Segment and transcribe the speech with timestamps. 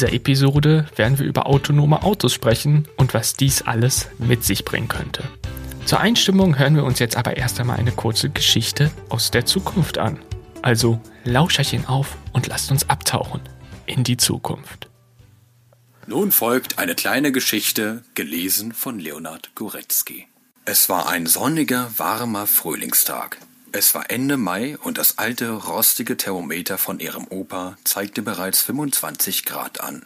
[0.00, 4.88] dieser Episode werden wir über autonome Autos sprechen und was dies alles mit sich bringen
[4.88, 5.22] könnte.
[5.84, 9.98] Zur Einstimmung hören wir uns jetzt aber erst einmal eine kurze Geschichte aus der Zukunft
[9.98, 10.18] an.
[10.62, 13.42] Also Lauscherchen auf und lasst uns abtauchen
[13.84, 14.88] in die Zukunft.
[16.06, 20.28] Nun folgt eine kleine Geschichte, gelesen von Leonard Goretzky.
[20.64, 23.36] Es war ein sonniger, warmer Frühlingstag.
[23.72, 29.44] Es war Ende Mai und das alte, rostige Thermometer von ihrem Opa zeigte bereits 25
[29.44, 30.04] Grad an.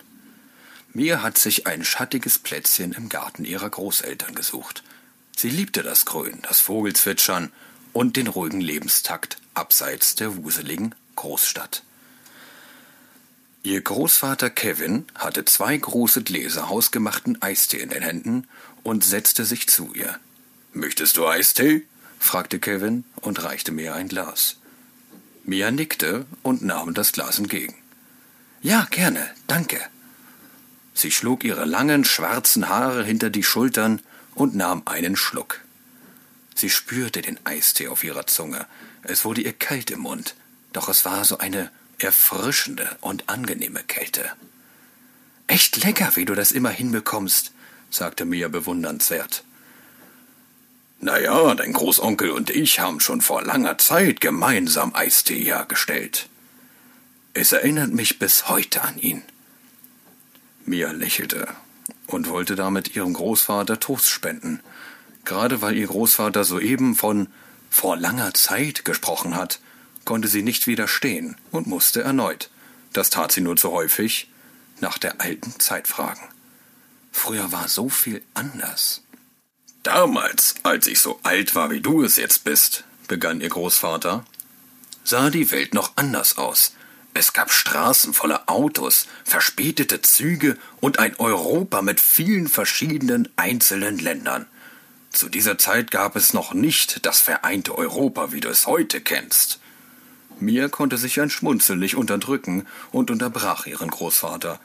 [0.92, 4.82] Mia hat sich ein schattiges Plätzchen im Garten ihrer Großeltern gesucht.
[5.34, 7.50] Sie liebte das Grün, das Vogelzwitschern
[7.94, 11.82] und den ruhigen Lebenstakt abseits der wuseligen Großstadt.
[13.62, 18.46] Ihr Großvater Kevin hatte zwei große Gläser hausgemachten Eistee in den Händen
[18.82, 20.18] und setzte sich zu ihr.
[20.74, 21.86] Möchtest du Eistee?
[22.18, 24.56] Fragte Kevin und reichte mir ein Glas.
[25.44, 27.74] Mia nickte und nahm das Glas entgegen.
[28.62, 29.80] Ja, gerne, danke.
[30.94, 34.00] Sie schlug ihre langen schwarzen Haare hinter die Schultern
[34.34, 35.60] und nahm einen Schluck.
[36.54, 38.66] Sie spürte den Eistee auf ihrer Zunge.
[39.02, 40.34] Es wurde ihr kalt im Mund,
[40.72, 44.30] doch es war so eine erfrischende und angenehme Kälte.
[45.46, 47.52] Echt lecker, wie du das immer hinbekommst,
[47.90, 49.44] sagte Mia bewundernswert.
[51.06, 56.30] Na ja, dein Großonkel und ich haben schon vor langer Zeit gemeinsam Eistee hergestellt.
[57.34, 59.22] Es erinnert mich bis heute an ihn.
[60.64, 61.46] Mia lächelte
[62.06, 64.60] und wollte damit ihrem Großvater Toast spenden,
[65.26, 67.28] gerade weil ihr Großvater soeben von
[67.68, 69.60] vor langer Zeit gesprochen hat,
[70.06, 72.48] konnte sie nicht widerstehen und musste erneut,
[72.94, 74.30] das tat sie nur zu häufig,
[74.80, 76.26] nach der alten Zeit fragen.
[77.12, 79.03] Früher war so viel anders.
[79.84, 84.24] Damals, als ich so alt war, wie du es jetzt bist, begann ihr Großvater,
[85.04, 86.72] sah die Welt noch anders aus.
[87.12, 94.46] Es gab Straßen voller Autos, verspätete Züge und ein Europa mit vielen verschiedenen einzelnen Ländern.
[95.10, 99.60] Zu dieser Zeit gab es noch nicht das vereinte Europa, wie du es heute kennst.
[100.40, 104.60] Mir konnte sich ein Schmunzeln nicht unterdrücken und unterbrach ihren Großvater.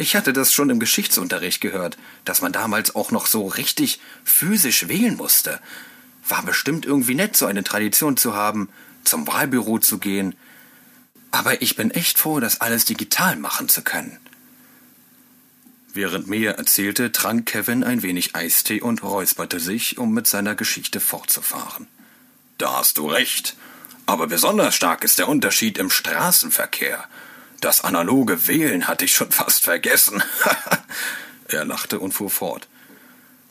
[0.00, 4.88] Ich hatte das schon im Geschichtsunterricht gehört, dass man damals auch noch so richtig physisch
[4.88, 5.60] wählen musste.
[6.26, 8.70] War bestimmt irgendwie nett, so eine Tradition zu haben,
[9.04, 10.34] zum Wahlbüro zu gehen.
[11.32, 14.16] Aber ich bin echt froh, das alles digital machen zu können.
[15.92, 21.00] Während Mia erzählte, trank Kevin ein wenig Eistee und räusperte sich, um mit seiner Geschichte
[21.00, 21.88] fortzufahren.
[22.56, 23.54] Da hast du recht.
[24.06, 27.04] Aber besonders stark ist der Unterschied im Straßenverkehr.
[27.60, 30.22] Das analoge Wählen hatte ich schon fast vergessen.
[31.48, 32.68] er lachte und fuhr fort.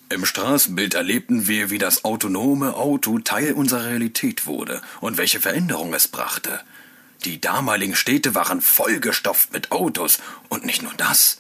[0.09, 5.93] Im Straßenbild erlebten wir, wie das autonome Auto Teil unserer Realität wurde und welche Veränderung
[5.93, 6.61] es brachte.
[7.25, 11.39] Die damaligen Städte waren vollgestopft mit Autos und nicht nur das.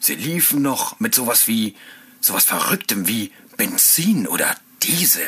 [0.00, 1.76] Sie liefen noch mit sowas wie,
[2.20, 5.26] sowas Verrücktem wie Benzin oder Diesel.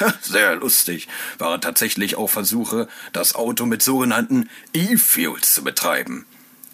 [0.22, 6.26] Sehr lustig waren tatsächlich auch Versuche, das Auto mit sogenannten E-Fuels zu betreiben.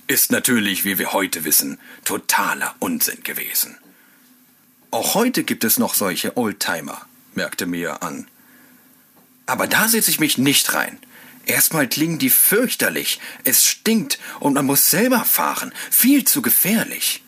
[0.07, 3.77] Ist natürlich, wie wir heute wissen, totaler Unsinn gewesen.
[4.91, 8.29] Auch heute gibt es noch solche Oldtimer, merkte Mia an.
[9.47, 10.99] Aber da setze ich mich nicht rein.
[11.45, 17.23] Erstmal klingen die fürchterlich, es stinkt und man muss selber fahren, viel zu gefährlich.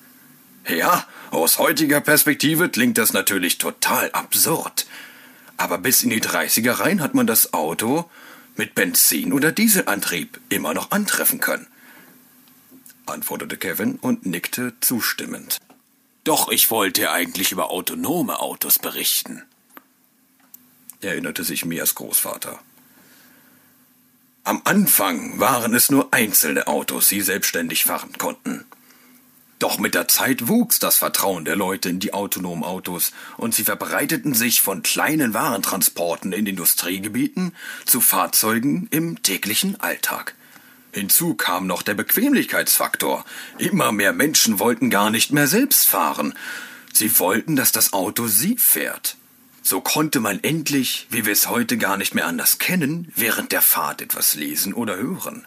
[0.67, 4.87] Ja, aus heutiger Perspektive klingt das natürlich total absurd.
[5.59, 8.09] Aber bis in die 30er rein hat man das Auto
[8.57, 11.67] mit Benzin- oder Dieselantrieb immer noch antreffen können.
[13.07, 15.59] Antwortete Kevin und nickte zustimmend.
[16.25, 19.43] Doch ich wollte eigentlich über autonome Autos berichten.
[21.01, 22.59] Erinnerte sich Mias Großvater.
[24.45, 28.65] Am Anfang waren es nur einzelne Autos, die selbstständig fahren konnten.
[29.59, 33.65] Doch mit der Zeit wuchs das Vertrauen der Leute in die autonomen Autos und sie
[33.65, 37.53] verbreiteten sich von kleinen Warentransporten in Industriegebieten
[37.85, 40.35] zu Fahrzeugen im täglichen Alltag.
[40.93, 43.25] Hinzu kam noch der Bequemlichkeitsfaktor.
[43.59, 46.35] Immer mehr Menschen wollten gar nicht mehr selbst fahren.
[46.93, 49.17] Sie wollten, dass das Auto sie fährt.
[49.63, 53.61] So konnte man endlich, wie wir es heute gar nicht mehr anders kennen, während der
[53.61, 55.47] Fahrt etwas lesen oder hören.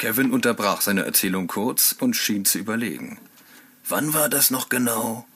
[0.00, 3.18] Kevin unterbrach seine Erzählung kurz und schien zu überlegen.
[3.86, 5.26] Wann war das noch genau?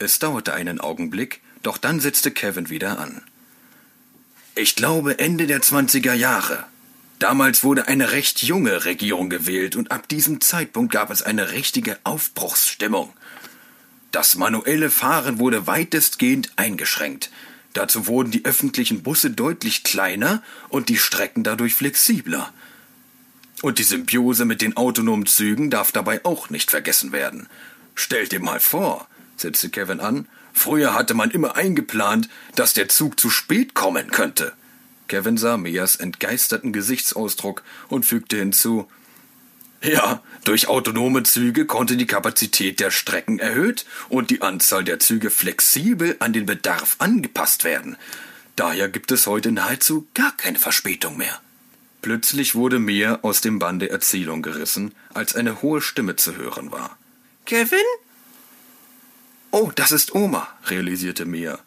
[0.00, 3.22] Es dauerte einen Augenblick, doch dann setzte Kevin wieder an.
[4.56, 6.64] Ich glaube Ende der zwanziger Jahre.
[7.20, 11.96] Damals wurde eine recht junge Regierung gewählt und ab diesem Zeitpunkt gab es eine richtige
[12.02, 13.12] Aufbruchsstimmung.
[14.10, 17.30] Das manuelle Fahren wurde weitestgehend eingeschränkt.
[17.72, 22.52] Dazu wurden die öffentlichen Busse deutlich kleiner und die Strecken dadurch flexibler.
[23.62, 27.48] Und die Symbiose mit den autonomen Zügen darf dabei auch nicht vergessen werden.
[27.94, 33.18] Stell dir mal vor, setzte Kevin an, früher hatte man immer eingeplant, dass der Zug
[33.18, 34.52] zu spät kommen könnte.
[35.08, 38.88] Kevin sah Mias entgeisterten Gesichtsausdruck und fügte hinzu,
[39.82, 45.30] ja, durch autonome Züge konnte die Kapazität der Strecken erhöht und die Anzahl der Züge
[45.30, 47.96] flexibel an den Bedarf angepasst werden.
[48.56, 51.40] Daher gibt es heute nahezu gar keine Verspätung mehr.
[52.02, 56.70] Plötzlich wurde Mia aus dem Bann der Erzählung gerissen, als eine hohe Stimme zu hören
[56.70, 56.96] war.
[57.44, 57.78] Kevin?
[59.50, 61.58] Oh, das ist Oma, realisierte Mia.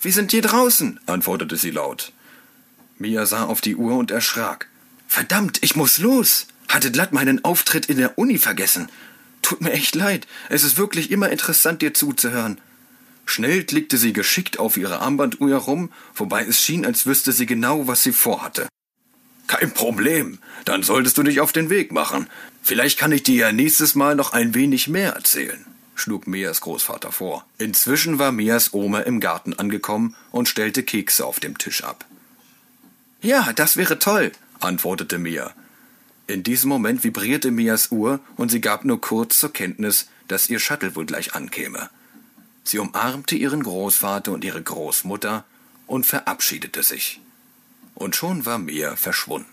[0.00, 2.12] Wir sind hier draußen, antwortete sie laut.
[2.98, 4.68] Mia sah auf die Uhr und erschrak.
[5.06, 6.46] Verdammt, ich muss los!
[6.68, 8.88] Hatte glatt meinen Auftritt in der Uni vergessen.
[9.42, 10.26] Tut mir echt leid.
[10.48, 12.60] Es ist wirklich immer interessant, dir zuzuhören.
[13.26, 17.86] Schnell klickte sie geschickt auf ihre Armbanduhr herum, wobei es schien, als wüsste sie genau,
[17.86, 18.68] was sie vorhatte.
[19.50, 20.38] Kein Problem.
[20.64, 22.28] Dann solltest du dich auf den Weg machen.
[22.62, 25.66] Vielleicht kann ich dir ja nächstes Mal noch ein wenig mehr erzählen,
[25.96, 27.44] schlug Meas Großvater vor.
[27.58, 32.04] Inzwischen war Meas Oma im Garten angekommen und stellte Kekse auf dem Tisch ab.
[33.22, 34.30] Ja, das wäre toll,
[34.60, 35.52] antwortete Mia.
[36.28, 40.60] In diesem Moment vibrierte Mias Uhr und sie gab nur kurz zur Kenntnis, dass ihr
[40.60, 41.90] Shuttle wohl gleich ankäme.
[42.62, 45.44] Sie umarmte ihren Großvater und ihre Großmutter
[45.88, 47.20] und verabschiedete sich.
[48.00, 49.52] Und schon war Mia verschwunden.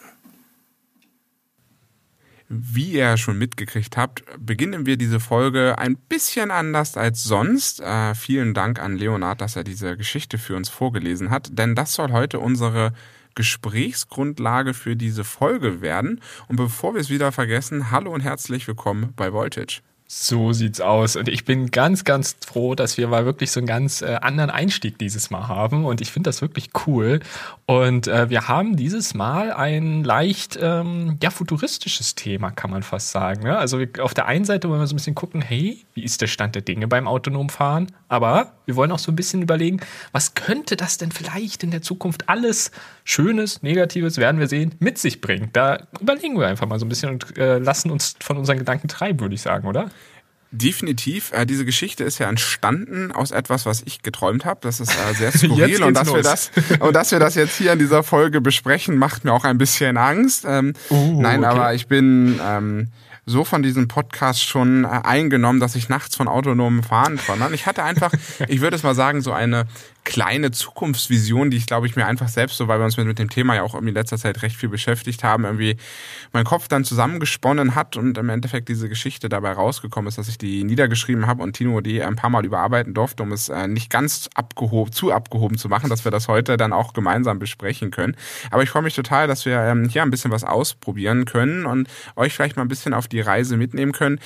[2.48, 7.82] Wie ihr schon mitgekriegt habt, beginnen wir diese Folge ein bisschen anders als sonst.
[7.82, 11.94] Äh, vielen Dank an Leonard, dass er diese Geschichte für uns vorgelesen hat, denn das
[11.94, 12.94] soll heute unsere
[13.36, 16.22] Gesprächsgrundlage für diese Folge werden.
[16.48, 19.82] Und bevor wir es wieder vergessen, hallo und herzlich willkommen bei Voltage.
[20.10, 21.18] So sieht's aus.
[21.18, 24.50] Und ich bin ganz, ganz froh, dass wir mal wirklich so einen ganz äh, anderen
[24.50, 25.84] Einstieg dieses Mal haben.
[25.84, 27.20] Und ich finde das wirklich cool.
[27.66, 33.12] Und äh, wir haben dieses Mal ein leicht ähm, ja, futuristisches Thema, kann man fast
[33.12, 33.44] sagen.
[33.44, 33.58] Ne?
[33.58, 36.22] Also wir, auf der einen Seite wollen wir so ein bisschen gucken, hey, wie ist
[36.22, 37.92] der Stand der Dinge beim autonomen Fahren?
[38.08, 39.82] Aber wir wollen auch so ein bisschen überlegen,
[40.14, 42.72] was könnte das denn vielleicht in der Zukunft alles
[43.10, 45.50] Schönes, Negatives, werden wir sehen, mit sich bringen?
[45.54, 48.90] Da überlegen wir einfach mal so ein bisschen und äh, lassen uns von unseren Gedanken
[48.90, 49.90] treiben, würde ich sagen, oder?
[50.52, 51.32] Definitiv.
[51.32, 54.60] Äh, diese Geschichte ist ja entstanden aus etwas, was ich geträumt habe.
[54.62, 56.52] Das ist äh, sehr skurril und dass wir das
[56.82, 59.96] und dass wir das jetzt hier in dieser Folge besprechen, macht mir auch ein bisschen
[59.96, 60.44] Angst.
[60.46, 61.48] Ähm, uh, nein, okay.
[61.48, 62.90] aber ich bin ähm,
[63.26, 67.50] so von diesem Podcast schon äh, eingenommen, dass ich nachts von autonomem Fahren träume.
[67.54, 68.12] Ich hatte einfach,
[68.48, 69.66] ich würde es mal sagen, so eine
[70.08, 73.20] kleine Zukunftsvision, die ich glaube ich mir einfach selbst so, weil wir uns mit, mit
[73.20, 75.76] dem Thema ja auch irgendwie in letzter Zeit recht viel beschäftigt haben, irgendwie
[76.32, 80.38] mein Kopf dann zusammengesponnen hat und im Endeffekt diese Geschichte dabei rausgekommen ist, dass ich
[80.38, 83.90] die niedergeschrieben habe und Tino die ein paar Mal überarbeiten durfte, um es äh, nicht
[83.90, 88.16] ganz abgehoben, zu abgehoben zu machen, dass wir das heute dann auch gemeinsam besprechen können.
[88.50, 91.90] Aber ich freue mich total, dass wir ähm, hier ein bisschen was ausprobieren können und
[92.16, 94.22] euch vielleicht mal ein bisschen auf die Reise mitnehmen können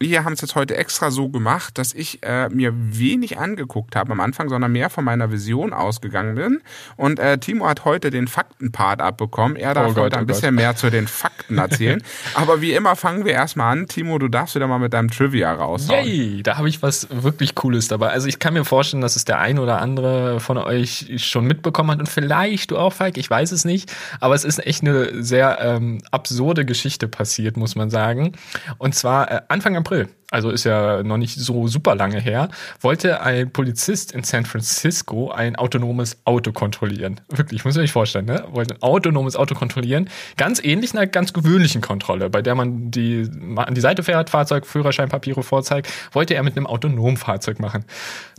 [0.00, 4.12] wir haben es jetzt heute extra so gemacht, dass ich äh, mir wenig angeguckt habe
[4.12, 6.60] am Anfang, sondern mehr von meiner Vision ausgegangen bin.
[6.96, 9.56] Und äh, Timo hat heute den Faktenpart abbekommen.
[9.56, 10.64] Er darf oh Gott, heute ein oh bisschen Gott.
[10.64, 12.02] mehr zu den Fakten erzählen.
[12.34, 13.88] Aber wie immer fangen wir erstmal an.
[13.88, 16.06] Timo, du darfst wieder mal mit deinem Trivia raushauen.
[16.06, 18.10] Yay, da habe ich was wirklich Cooles dabei.
[18.10, 21.90] Also ich kann mir vorstellen, dass es der ein oder andere von euch schon mitbekommen
[21.90, 23.92] hat und vielleicht du auch, Falk, ich weiß es nicht.
[24.20, 28.32] Aber es ist echt eine sehr ähm, absurde Geschichte passiert, muss man sagen.
[28.78, 32.50] Und zwar äh, Anfang April April, also ist ja noch nicht so super lange her,
[32.82, 37.22] wollte ein Polizist in San Francisco ein autonomes Auto kontrollieren.
[37.30, 38.44] Wirklich, muss man sich vorstellen, ne?
[38.50, 40.10] Wollte ein autonomes Auto kontrollieren.
[40.36, 44.66] Ganz ähnlich einer ganz gewöhnlichen Kontrolle, bei der man die an die Seite fährt, Fahrzeug,
[44.66, 47.86] Führerschein, Papiere vorzeigt, wollte er mit einem autonomen Fahrzeug machen.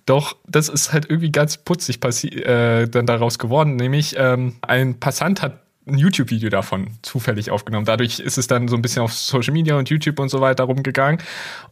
[0.06, 5.42] Doch das ist halt irgendwie ganz putzig äh, dann daraus geworden, nämlich ähm, ein Passant
[5.42, 7.86] hat ein YouTube-Video davon zufällig aufgenommen.
[7.86, 10.64] Dadurch ist es dann so ein bisschen auf Social Media und YouTube und so weiter
[10.64, 11.22] rumgegangen.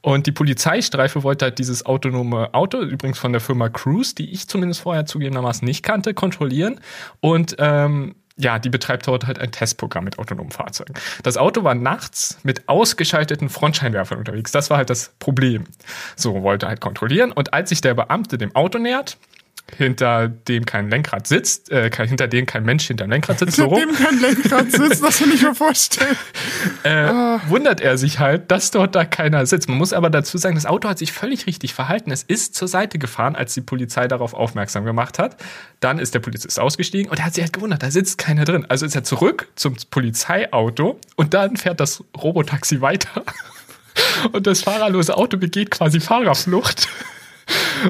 [0.01, 4.47] Und die Polizeistreife wollte halt dieses autonome Auto, übrigens von der Firma Cruise, die ich
[4.47, 6.79] zumindest vorher zugegebenermaßen nicht kannte, kontrollieren.
[7.19, 10.93] Und ähm, ja, die betreibt dort halt ein Testprogramm mit autonomen Fahrzeugen.
[11.24, 14.51] Das Auto war nachts mit ausgeschalteten Frontscheinwerfern unterwegs.
[14.51, 15.63] Das war halt das Problem.
[16.15, 17.31] So, wollte halt kontrollieren.
[17.31, 19.17] Und als sich der Beamte dem Auto nähert,
[19.75, 23.55] hinter dem kein Lenkrad sitzt, äh, hinter dem kein Mensch hinter dem Lenkrad sitzt.
[23.57, 26.15] Hinter so dem kein Lenkrad sitzt, das kann ich mir vorstellen.
[26.83, 27.41] äh, ah.
[27.47, 29.67] Wundert er sich halt, dass dort da keiner sitzt.
[29.67, 32.12] Man muss aber dazu sagen, das Auto hat sich völlig richtig verhalten.
[32.12, 35.38] Es ist zur Seite gefahren, als die Polizei darauf aufmerksam gemacht hat.
[35.79, 38.65] Dann ist der Polizist ausgestiegen und er hat sich halt gewundert, da sitzt keiner drin.
[38.69, 43.24] Also ist er zurück zum Polizeiauto und dann fährt das Robotaxi weiter.
[44.31, 46.88] Und das fahrerlose Auto begeht quasi Fahrerflucht.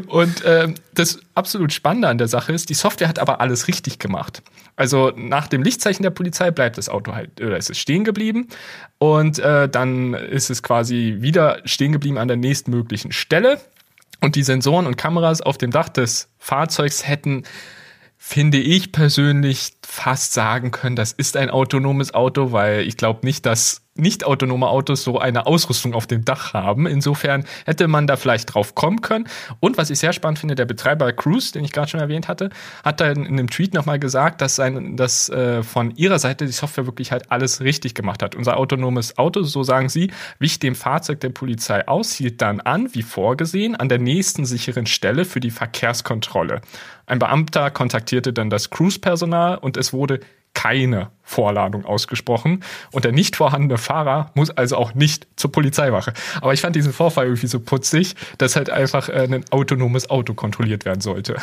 [0.07, 3.99] Und ähm, das absolut Spannende an der Sache ist, die Software hat aber alles richtig
[3.99, 4.43] gemacht.
[4.75, 8.47] Also nach dem Lichtzeichen der Polizei bleibt das Auto halt, oder ist es stehen geblieben.
[8.99, 13.59] Und äh, dann ist es quasi wieder stehen geblieben an der nächstmöglichen Stelle.
[14.21, 17.43] Und die Sensoren und Kameras auf dem Dach des Fahrzeugs hätten
[18.17, 23.45] finde ich persönlich fast sagen können, das ist ein autonomes Auto, weil ich glaube nicht,
[23.45, 26.87] dass nicht autonome Autos so eine Ausrüstung auf dem Dach haben.
[26.87, 29.27] Insofern hätte man da vielleicht drauf kommen können.
[29.59, 32.49] Und was ich sehr spannend finde, der Betreiber Cruise, den ich gerade schon erwähnt hatte,
[32.83, 36.45] hat da in, in einem Tweet nochmal gesagt, dass, sein, dass äh, von ihrer Seite
[36.45, 38.35] die Software wirklich halt alles richtig gemacht hat.
[38.35, 42.93] Unser autonomes Auto, so sagen sie, wich dem Fahrzeug der Polizei aus, hielt dann an,
[42.93, 46.61] wie vorgesehen, an der nächsten sicheren Stelle für die Verkehrskontrolle.
[47.05, 50.19] Ein Beamter kontaktierte dann das Cruise-Personal und es wurde
[50.57, 56.13] keine Vorladung ausgesprochen und der nicht vorhandene Fahrer muss also auch nicht zur Polizeiwache.
[56.41, 60.33] Aber ich fand diesen Vorfall irgendwie so putzig, dass halt einfach äh, ein autonomes Auto
[60.33, 61.35] kontrolliert werden sollte.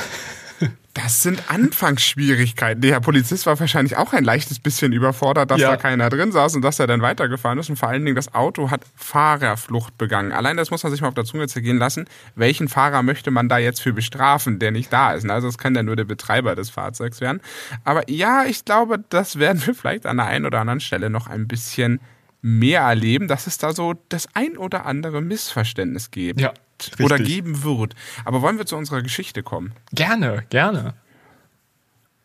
[0.95, 2.81] Das sind Anfangsschwierigkeiten.
[2.81, 5.71] Der Polizist war wahrscheinlich auch ein leichtes bisschen überfordert, dass ja.
[5.73, 7.69] da keiner drin saß und dass er dann weitergefahren ist.
[7.69, 10.31] Und vor allen Dingen, das Auto hat Fahrerflucht begangen.
[10.31, 12.05] Allein das muss man sich mal auf der Zunge zergehen lassen.
[12.37, 15.29] Welchen Fahrer möchte man da jetzt für bestrafen, der nicht da ist?
[15.29, 17.41] Also es kann ja nur der Betreiber des Fahrzeugs werden.
[17.83, 21.27] Aber ja, ich glaube, das werden wir vielleicht an der einen oder anderen Stelle noch
[21.27, 21.99] ein bisschen
[22.45, 26.43] mehr erleben, dass es da so das ein oder andere Missverständnis gibt.
[26.43, 26.53] Ja,
[27.01, 27.95] oder geben wird.
[28.27, 29.73] Aber wollen wir zu unserer Geschichte kommen?
[29.93, 30.93] Gerne, gerne.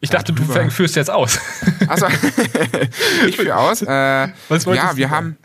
[0.02, 1.40] Ich dachte, ja, du führst jetzt aus.
[1.88, 2.08] Also,
[3.28, 3.82] ich führe aus.
[3.90, 5.38] Äh, Was ja, wir haben,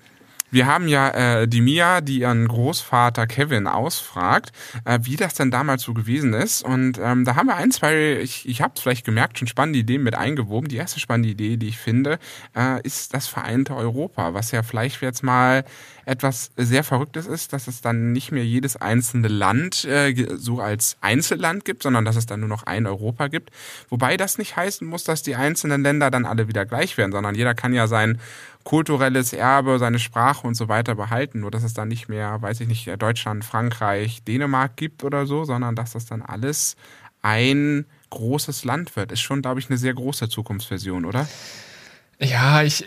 [0.54, 4.52] wir haben ja äh, die Mia, die ihren Großvater Kevin ausfragt,
[4.84, 6.62] äh, wie das denn damals so gewesen ist.
[6.62, 9.80] Und ähm, da haben wir ein, zwei, ich, ich habe es vielleicht gemerkt, schon spannende
[9.80, 10.68] Ideen mit eingewoben.
[10.68, 12.20] Die erste spannende Idee, die ich finde,
[12.56, 15.64] äh, ist das vereinte Europa, was ja vielleicht jetzt mal
[16.06, 20.96] etwas sehr Verrücktes ist, dass es dann nicht mehr jedes einzelne Land äh, so als
[21.00, 23.50] Einzelland gibt, sondern dass es dann nur noch ein Europa gibt.
[23.88, 27.34] Wobei das nicht heißen muss, dass die einzelnen Länder dann alle wieder gleich werden, sondern
[27.34, 28.20] jeder kann ja sein
[28.64, 31.40] kulturelles Erbe, seine Sprache und so weiter behalten.
[31.40, 35.44] Nur dass es dann nicht mehr, weiß ich nicht, Deutschland, Frankreich, Dänemark gibt oder so,
[35.44, 36.76] sondern dass das dann alles
[37.22, 39.12] ein großes Land wird.
[39.12, 41.28] Ist schon, glaube ich, eine sehr große Zukunftsversion, oder?
[42.18, 42.84] Ja, ich,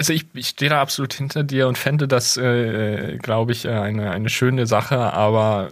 [0.00, 3.68] also ich, ich stehe da absolut hinter dir und fände das, äh, glaube ich, äh,
[3.68, 4.96] eine, eine schöne Sache.
[4.96, 5.68] Aber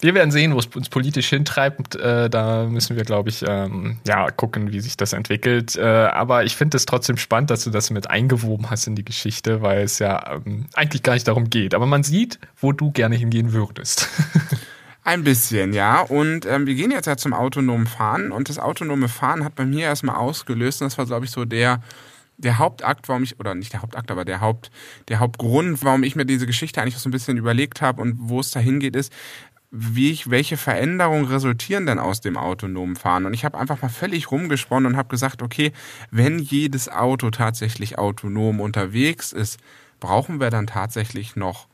[0.00, 1.96] wir werden sehen, wo es uns politisch hintreibt.
[1.96, 5.74] Äh, da müssen wir, glaube ich, ähm, ja, gucken, wie sich das entwickelt.
[5.74, 9.04] Äh, aber ich finde es trotzdem spannend, dass du das mit eingewoben hast in die
[9.04, 11.74] Geschichte, weil es ja ähm, eigentlich gar nicht darum geht.
[11.74, 14.08] Aber man sieht, wo du gerne hingehen würdest.
[15.02, 16.02] Ein bisschen, ja.
[16.02, 18.30] Und ähm, wir gehen jetzt ja zum autonomen Fahren.
[18.30, 20.82] Und das autonome Fahren hat bei mir erstmal ausgelöst.
[20.82, 21.80] Und das war, glaube ich, so der
[22.38, 24.70] der Hauptakt, warum ich, oder nicht der Hauptakt, aber der Haupt,
[25.08, 28.40] der Hauptgrund, warum ich mir diese Geschichte eigentlich so ein bisschen überlegt habe und wo
[28.40, 29.12] es dahin geht, ist,
[29.74, 33.24] wie ich, welche Veränderungen resultieren denn aus dem autonomen Fahren?
[33.24, 35.72] Und ich habe einfach mal völlig rumgesponnen und habe gesagt, okay,
[36.10, 39.58] wenn jedes Auto tatsächlich autonom unterwegs ist,
[39.98, 41.68] brauchen wir dann tatsächlich noch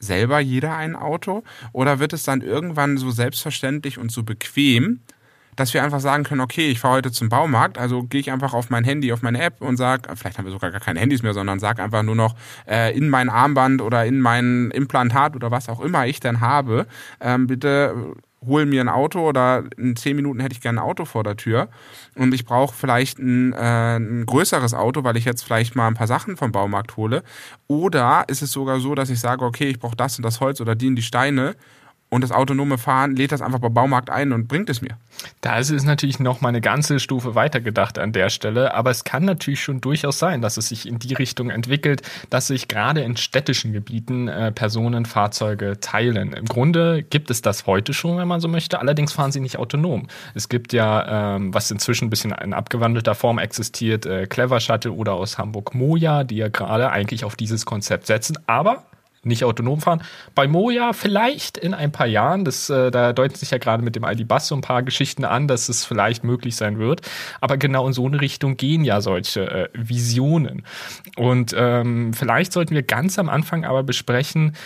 [0.00, 1.44] selber jeder ein Auto?
[1.72, 5.00] Oder wird es dann irgendwann so selbstverständlich und so bequem,
[5.56, 8.54] dass wir einfach sagen können, okay, ich fahre heute zum Baumarkt, also gehe ich einfach
[8.54, 11.22] auf mein Handy, auf meine App und sage, vielleicht haben wir sogar gar keine Handys
[11.22, 12.34] mehr, sondern sage einfach nur noch
[12.68, 16.86] äh, in mein Armband oder in mein Implantat oder was auch immer ich dann habe,
[17.20, 18.14] ähm, bitte
[18.46, 21.36] hol mir ein Auto oder in zehn Minuten hätte ich gerne ein Auto vor der
[21.36, 21.68] Tür
[22.14, 25.94] und ich brauche vielleicht ein, äh, ein größeres Auto, weil ich jetzt vielleicht mal ein
[25.94, 27.22] paar Sachen vom Baumarkt hole.
[27.66, 30.60] Oder ist es sogar so, dass ich sage, okay, ich brauche das und das Holz
[30.60, 31.54] oder die und die Steine
[32.10, 34.96] und das autonome Fahren lädt das einfach beim Baumarkt ein und bringt es mir.
[35.40, 38.90] Da ist es natürlich noch mal eine ganze Stufe weiter gedacht an der Stelle, aber
[38.90, 42.68] es kann natürlich schon durchaus sein, dass es sich in die Richtung entwickelt, dass sich
[42.68, 45.04] gerade in städtischen Gebieten äh, Personen
[45.80, 46.32] teilen.
[46.32, 49.58] Im Grunde gibt es das heute schon, wenn man so möchte, allerdings fahren sie nicht
[49.58, 50.08] autonom.
[50.34, 54.92] Es gibt ja, ähm, was inzwischen ein bisschen in abgewandelter Form existiert, äh, Clever Shuttle
[54.92, 58.84] oder aus Hamburg Moja, die ja gerade eigentlich auf dieses Konzept setzen, aber
[59.22, 60.02] nicht autonom fahren.
[60.34, 63.96] Bei Moja vielleicht in ein paar Jahren, das, äh, da deuten sich ja gerade mit
[63.96, 67.02] dem ID-Bus so ein paar Geschichten an, dass es vielleicht möglich sein wird.
[67.40, 70.64] Aber genau in so eine Richtung gehen ja solche äh, Visionen.
[71.16, 74.56] Und ähm, vielleicht sollten wir ganz am Anfang aber besprechen,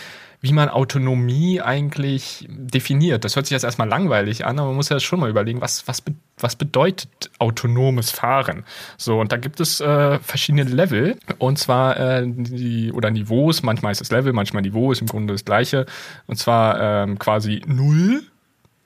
[0.41, 3.25] wie man Autonomie eigentlich definiert.
[3.25, 5.87] Das hört sich jetzt erstmal langweilig an, aber man muss ja schon mal überlegen, was,
[5.87, 6.03] was,
[6.39, 8.65] was bedeutet autonomes Fahren?
[8.97, 13.91] So, und da gibt es äh, verschiedene Level, und zwar äh, die, oder Niveaus, manchmal
[13.91, 15.85] ist es Level, manchmal Niveau, ist im Grunde das gleiche.
[16.27, 18.23] Und zwar ähm, quasi null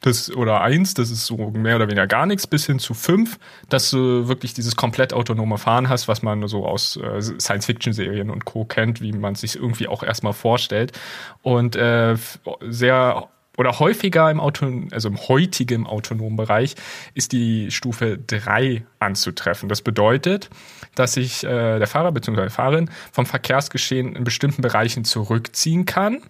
[0.01, 3.37] das, oder eins, das ist so mehr oder weniger gar nichts, bis hin zu fünf,
[3.67, 8.45] dass du wirklich dieses komplett autonome Fahren hast, was man so aus äh, Science-Fiction-Serien und
[8.45, 8.63] Co.
[8.63, 10.93] kennt, wie man sich irgendwie auch erstmal vorstellt.
[11.41, 12.15] Und äh,
[12.61, 13.27] sehr
[13.59, 16.75] oder häufiger im Auto, also im heutigen autonomen Bereich
[17.13, 19.67] ist die Stufe 3 anzutreffen.
[19.67, 20.49] Das bedeutet,
[20.95, 22.49] dass sich äh, der Fahrer bzw.
[22.49, 26.21] Fahrerin vom Verkehrsgeschehen in bestimmten Bereichen zurückziehen kann.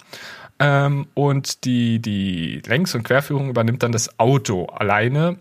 [0.58, 5.38] Ähm, und die, die Längs- und Querführung übernimmt dann das Auto alleine.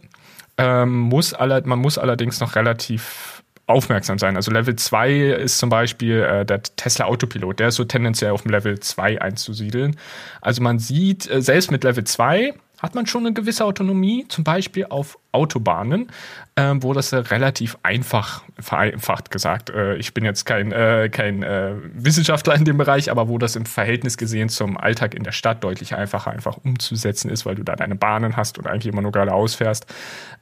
[0.59, 3.38] Ähm, muss alle, man muss allerdings noch relativ
[3.69, 4.37] aufmerksam sein.
[4.37, 8.43] Also Level 2 ist zum Beispiel äh, der Tesla Autopilot, der ist so tendenziell auf
[8.43, 9.97] dem Level 2 einzusiedeln.
[10.41, 14.45] Also man sieht, äh, selbst mit Level 2 hat man schon eine gewisse Autonomie, zum
[14.45, 16.11] Beispiel auf Autobahnen,
[16.55, 21.43] äh, wo das äh, relativ einfach, vereinfacht gesagt, äh, ich bin jetzt kein, äh, kein
[21.43, 25.33] äh, Wissenschaftler in dem Bereich, aber wo das im Verhältnis gesehen zum Alltag in der
[25.33, 29.03] Stadt deutlich einfacher einfach umzusetzen ist, weil du da deine Bahnen hast und eigentlich immer
[29.03, 29.87] nur geradeaus fährst.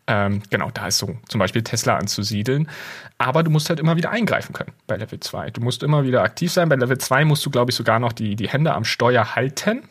[0.07, 2.69] Ähm, genau, da ist so zum Beispiel Tesla anzusiedeln.
[3.19, 5.51] Aber du musst halt immer wieder eingreifen können bei Level 2.
[5.51, 6.69] Du musst immer wieder aktiv sein.
[6.69, 9.83] Bei Level 2 musst du, glaube ich, sogar noch die, die Hände am Steuer halten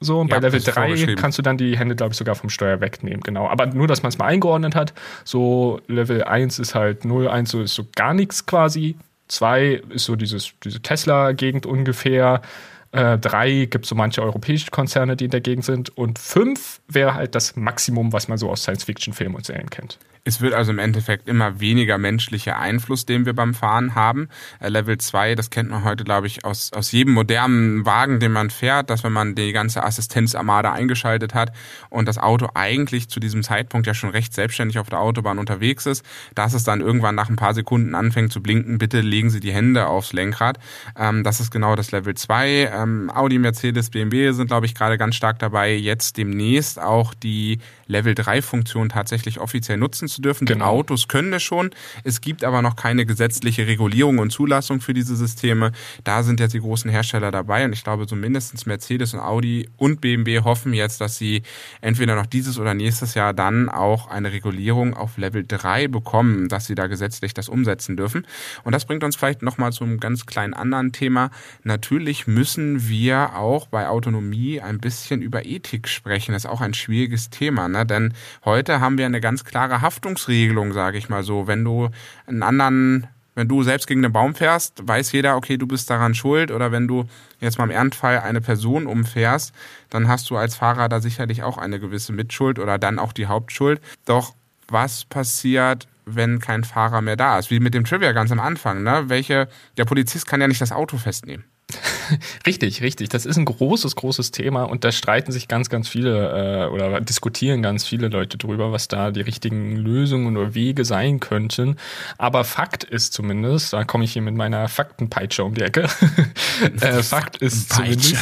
[0.00, 2.50] so, und ja, bei Level 3 kannst du dann die Hände, glaube ich, sogar vom
[2.50, 3.48] Steuer wegnehmen, genau.
[3.48, 4.94] Aber nur, dass man es mal eingeordnet hat.
[5.24, 8.96] So, Level 1 ist halt 0, 1 so ist so gar nichts quasi.
[9.26, 12.42] 2 ist so dieses, diese Tesla-Gegend ungefähr.
[12.90, 15.96] Äh, drei gibt es so manche europäische Konzerne, die in der Gegend sind.
[15.96, 19.98] Und fünf wäre halt das Maximum, was man so aus Science-Fiction-Filmen und Serien kennt.
[20.24, 24.28] Es wird also im Endeffekt immer weniger menschlicher Einfluss, den wir beim Fahren haben.
[24.60, 28.32] Äh, Level 2, das kennt man heute, glaube ich, aus, aus jedem modernen Wagen, den
[28.32, 31.52] man fährt, dass wenn man die ganze Assistenzarmada eingeschaltet hat
[31.90, 35.86] und das Auto eigentlich zu diesem Zeitpunkt ja schon recht selbstständig auf der Autobahn unterwegs
[35.86, 39.40] ist, dass es dann irgendwann nach ein paar Sekunden anfängt zu blinken, bitte legen Sie
[39.40, 40.58] die Hände aufs Lenkrad.
[40.96, 42.70] Ähm, das ist genau das Level 2.
[42.72, 47.58] Ähm, Audi, Mercedes, BMW sind, glaube ich, gerade ganz stark dabei, jetzt demnächst auch die
[47.86, 50.46] Level 3 Funktion tatsächlich offiziell nutzen zu dürfen.
[50.46, 50.64] Genau.
[50.64, 51.70] Die Autos können es schon.
[52.04, 55.72] Es gibt aber noch keine gesetzliche Regulierung und Zulassung für diese Systeme.
[56.04, 59.68] Da sind jetzt die großen Hersteller dabei und ich glaube, so mindestens Mercedes und Audi
[59.76, 61.42] und BMW hoffen jetzt, dass sie
[61.80, 66.66] entweder noch dieses oder nächstes Jahr dann auch eine Regulierung auf Level 3 bekommen, dass
[66.66, 68.26] sie da gesetzlich das umsetzen dürfen.
[68.64, 71.30] Und das bringt uns vielleicht nochmal zu einem ganz kleinen anderen Thema.
[71.64, 76.32] Natürlich müssen wir auch bei Autonomie ein bisschen über Ethik sprechen.
[76.32, 77.68] Das ist auch ein schwieriges Thema.
[77.68, 77.84] Ne?
[77.86, 81.46] Denn heute haben wir eine ganz klare Haftungsregelung, sage ich mal so.
[81.46, 81.90] Wenn du
[82.26, 86.12] einen anderen wenn du selbst gegen einen Baum fährst, weiß jeder, okay, du bist daran
[86.12, 86.50] schuld.
[86.50, 87.04] Oder wenn du
[87.38, 89.54] jetzt mal im Ernstfall eine Person umfährst,
[89.90, 93.26] dann hast du als Fahrer da sicherlich auch eine gewisse Mitschuld oder dann auch die
[93.26, 93.80] Hauptschuld.
[94.06, 94.34] Doch
[94.66, 97.52] was passiert, wenn kein Fahrer mehr da ist?
[97.52, 99.04] Wie mit dem Trivia ganz am Anfang, ne?
[99.06, 101.44] Welche, der Polizist kann ja nicht das Auto festnehmen.
[102.46, 103.10] richtig, richtig.
[103.10, 107.00] Das ist ein großes, großes Thema und da streiten sich ganz, ganz viele äh, oder
[107.00, 111.76] diskutieren ganz viele Leute drüber, was da die richtigen Lösungen oder Wege sein könnten.
[112.16, 115.88] Aber Fakt ist zumindest, da komme ich hier mit meiner Faktenpeitsche um die Ecke.
[116.80, 118.16] äh, Fakt ist zumindest,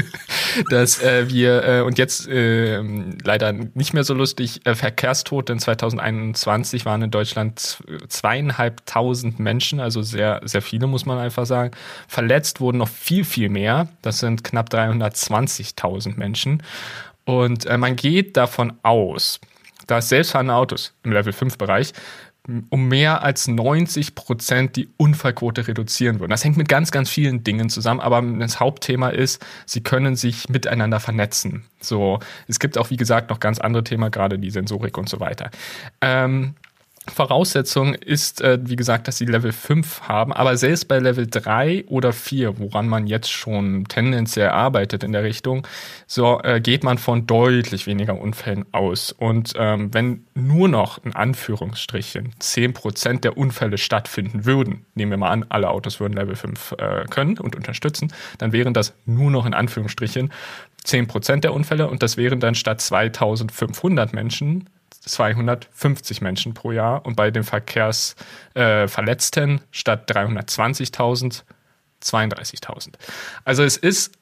[0.70, 2.82] dass äh, wir äh, und jetzt äh,
[3.22, 10.02] leider nicht mehr so lustig, äh, Verkehrstote in 2021 waren in Deutschland zweieinhalbtausend Menschen, also
[10.02, 11.70] sehr, sehr viele, muss man einfach sagen.
[12.08, 13.88] Verletzt wurden noch viel, viel mehr.
[14.02, 16.62] Das sind knapp 320.000 Menschen.
[17.24, 19.40] Und äh, man geht davon aus,
[19.86, 21.92] dass selbstfahrende Autos im Level 5 Bereich
[22.70, 26.30] um mehr als 90 Prozent die Unfallquote reduzieren würden.
[26.30, 30.48] Das hängt mit ganz, ganz vielen Dingen zusammen, aber das Hauptthema ist, sie können sich
[30.48, 31.64] miteinander vernetzen.
[31.80, 35.20] So, es gibt auch, wie gesagt, noch ganz andere Themen, gerade die Sensorik und so
[35.20, 35.50] weiter.
[36.00, 36.54] Ähm,
[37.08, 41.86] Voraussetzung ist, äh, wie gesagt, dass sie Level 5 haben, aber selbst bei Level 3
[41.88, 45.66] oder 4, woran man jetzt schon tendenziell arbeitet in der Richtung,
[46.06, 49.10] so äh, geht man von deutlich weniger Unfällen aus.
[49.10, 55.30] Und ähm, wenn nur noch in Anführungsstrichen 10% der Unfälle stattfinden würden, nehmen wir mal
[55.30, 59.44] an, alle Autos würden Level 5 äh, können und unterstützen, dann wären das nur noch
[59.44, 60.32] in Anführungsstrichen
[60.84, 64.68] 10% der Unfälle und das wären dann statt 2500 Menschen
[65.08, 71.42] 250 Menschen pro Jahr und bei den Verkehrsverletzten äh, statt 320.000
[72.02, 72.94] 32.000.
[73.44, 74.12] Also es ist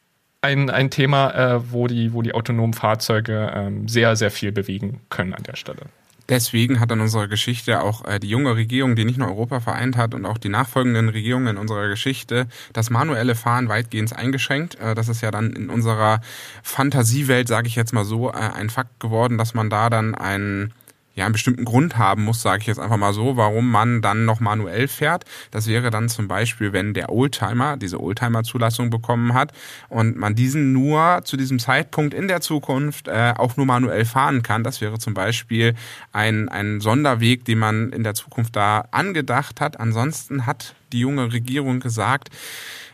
[0.43, 5.01] ein, ein Thema, äh, wo, die, wo die autonomen Fahrzeuge ähm, sehr, sehr viel bewegen
[5.11, 5.83] können an der Stelle.
[6.31, 9.97] Deswegen hat in unserer Geschichte auch äh, die junge Regierung, die nicht nur Europa vereint
[9.97, 14.77] hat und auch die nachfolgenden Regierungen in unserer Geschichte das manuelle Fahren weitgehend eingeschränkt.
[14.77, 16.21] Äh, das ist ja dann in unserer
[16.63, 20.73] Fantasiewelt, sage ich jetzt mal so, äh, ein Fakt geworden, dass man da dann einen
[21.21, 24.25] ja einen bestimmten Grund haben muss, sage ich jetzt einfach mal so, warum man dann
[24.25, 25.25] noch manuell fährt.
[25.51, 29.53] Das wäre dann zum Beispiel, wenn der Oldtimer diese Oldtimer-Zulassung bekommen hat
[29.89, 34.43] und man diesen nur zu diesem Zeitpunkt in der Zukunft äh, auch nur manuell fahren
[34.43, 34.65] kann.
[34.65, 35.75] Das wäre zum Beispiel
[36.13, 39.79] ein, ein Sonderweg, den man in der Zukunft da angedacht hat.
[39.79, 42.31] Ansonsten hat die junge Regierung gesagt,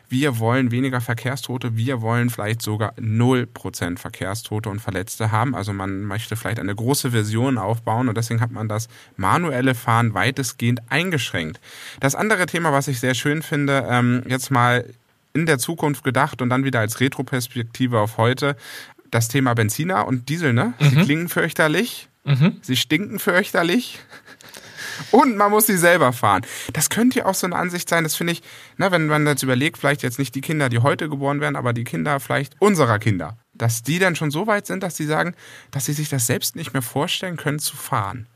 [0.08, 5.54] wir wollen weniger Verkehrstote, wir wollen vielleicht sogar 0% Verkehrstote und Verletzte haben.
[5.54, 10.14] Also man möchte vielleicht eine große Version aufbauen und deswegen hat man das manuelle Fahren
[10.14, 11.60] weitestgehend eingeschränkt.
[12.00, 14.84] Das andere Thema, was ich sehr schön finde, ähm, jetzt mal
[15.32, 18.56] in der Zukunft gedacht und dann wieder als Retroperspektive auf heute,
[19.10, 20.74] das Thema Benziner und Diesel, ne?
[20.80, 20.88] Mhm.
[20.88, 22.56] Sie klingen fürchterlich, mhm.
[22.62, 23.98] sie stinken fürchterlich.
[25.10, 26.42] Und man muss sie selber fahren.
[26.72, 28.42] Das könnte ja auch so eine Ansicht sein, das finde ich,
[28.76, 31.72] na, wenn man jetzt überlegt, vielleicht jetzt nicht die Kinder, die heute geboren werden, aber
[31.72, 35.34] die Kinder vielleicht unserer Kinder, dass die dann schon so weit sind, dass sie sagen,
[35.70, 38.26] dass sie sich das selbst nicht mehr vorstellen können zu fahren.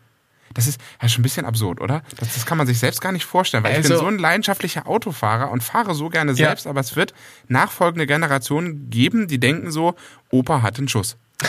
[0.55, 2.03] Das ist ja schon ein bisschen absurd, oder?
[2.19, 4.11] Das, das kann man sich selbst gar nicht vorstellen, weil also, ich bin also so
[4.11, 6.71] ein leidenschaftlicher Autofahrer und fahre so gerne selbst, ja.
[6.71, 7.15] aber es wird
[7.47, 9.95] nachfolgende Generationen geben, die denken so,
[10.31, 11.17] Opa hat einen Schuss.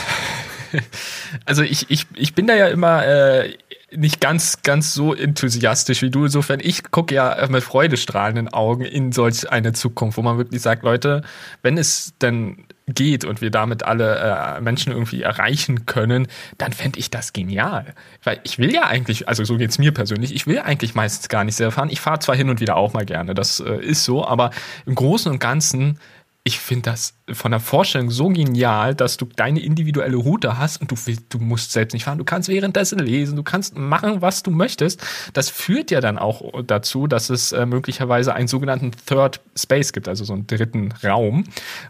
[1.45, 3.57] Also ich, ich, ich bin da ja immer äh,
[3.95, 6.25] nicht ganz, ganz so enthusiastisch wie du.
[6.25, 10.83] Insofern, ich gucke ja mit freudestrahlenden Augen in solch eine Zukunft, wo man wirklich sagt,
[10.83, 11.23] Leute,
[11.61, 16.27] wenn es denn geht und wir damit alle äh, Menschen irgendwie erreichen können,
[16.57, 17.93] dann fände ich das genial.
[18.23, 21.43] Weil ich will ja eigentlich, also so geht's mir persönlich, ich will eigentlich meistens gar
[21.43, 21.89] nicht sehr fahren.
[21.89, 24.51] Ich fahre zwar hin und wieder auch mal gerne, das äh, ist so, aber
[24.85, 25.99] im Großen und Ganzen
[26.43, 30.89] ich finde das von der Vorstellung so genial, dass du deine individuelle Route hast und
[30.91, 30.95] du,
[31.29, 32.17] du musst selbst nicht fahren.
[32.17, 35.01] Du kannst währenddessen lesen, du kannst machen, was du möchtest.
[35.33, 40.07] Das führt ja dann auch dazu, dass es äh, möglicherweise einen sogenannten Third Space gibt,
[40.07, 41.43] also so einen dritten Raum.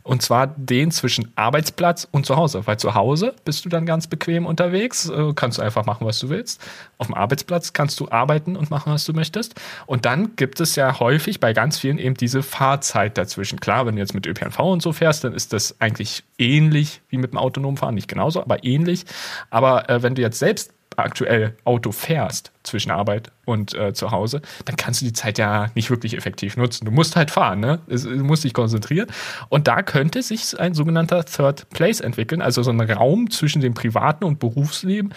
[0.04, 2.68] Und zwar den zwischen Arbeitsplatz und Zuhause.
[2.68, 6.20] Weil zu Hause bist du dann ganz bequem unterwegs, äh, kannst du einfach machen, was
[6.20, 6.62] du willst.
[6.98, 9.56] Auf dem Arbeitsplatz kannst du arbeiten und machen, was du möchtest.
[9.86, 13.62] Und dann gibt es ja häufig bei ganz vielen eben diese Fahrzeit dazwischen.
[13.62, 17.02] Klar, wenn du jetzt mit ÖPNV ÖPNV und so fährst, dann ist das eigentlich ähnlich
[17.10, 17.96] wie mit dem autonomen Fahren.
[17.96, 19.06] Nicht genauso, aber ähnlich.
[19.50, 24.42] Aber äh, wenn du jetzt selbst aktuell Auto fährst zwischen Arbeit und äh, zu Hause,
[24.66, 26.86] dann kannst du die Zeit ja nicht wirklich effektiv nutzen.
[26.86, 27.80] Du musst halt fahren, ne?
[27.88, 29.08] Du musst dich konzentrieren.
[29.50, 33.74] Und da könnte sich ein sogenannter Third Place entwickeln, also so ein Raum zwischen dem
[33.74, 35.14] privaten und Berufsleben,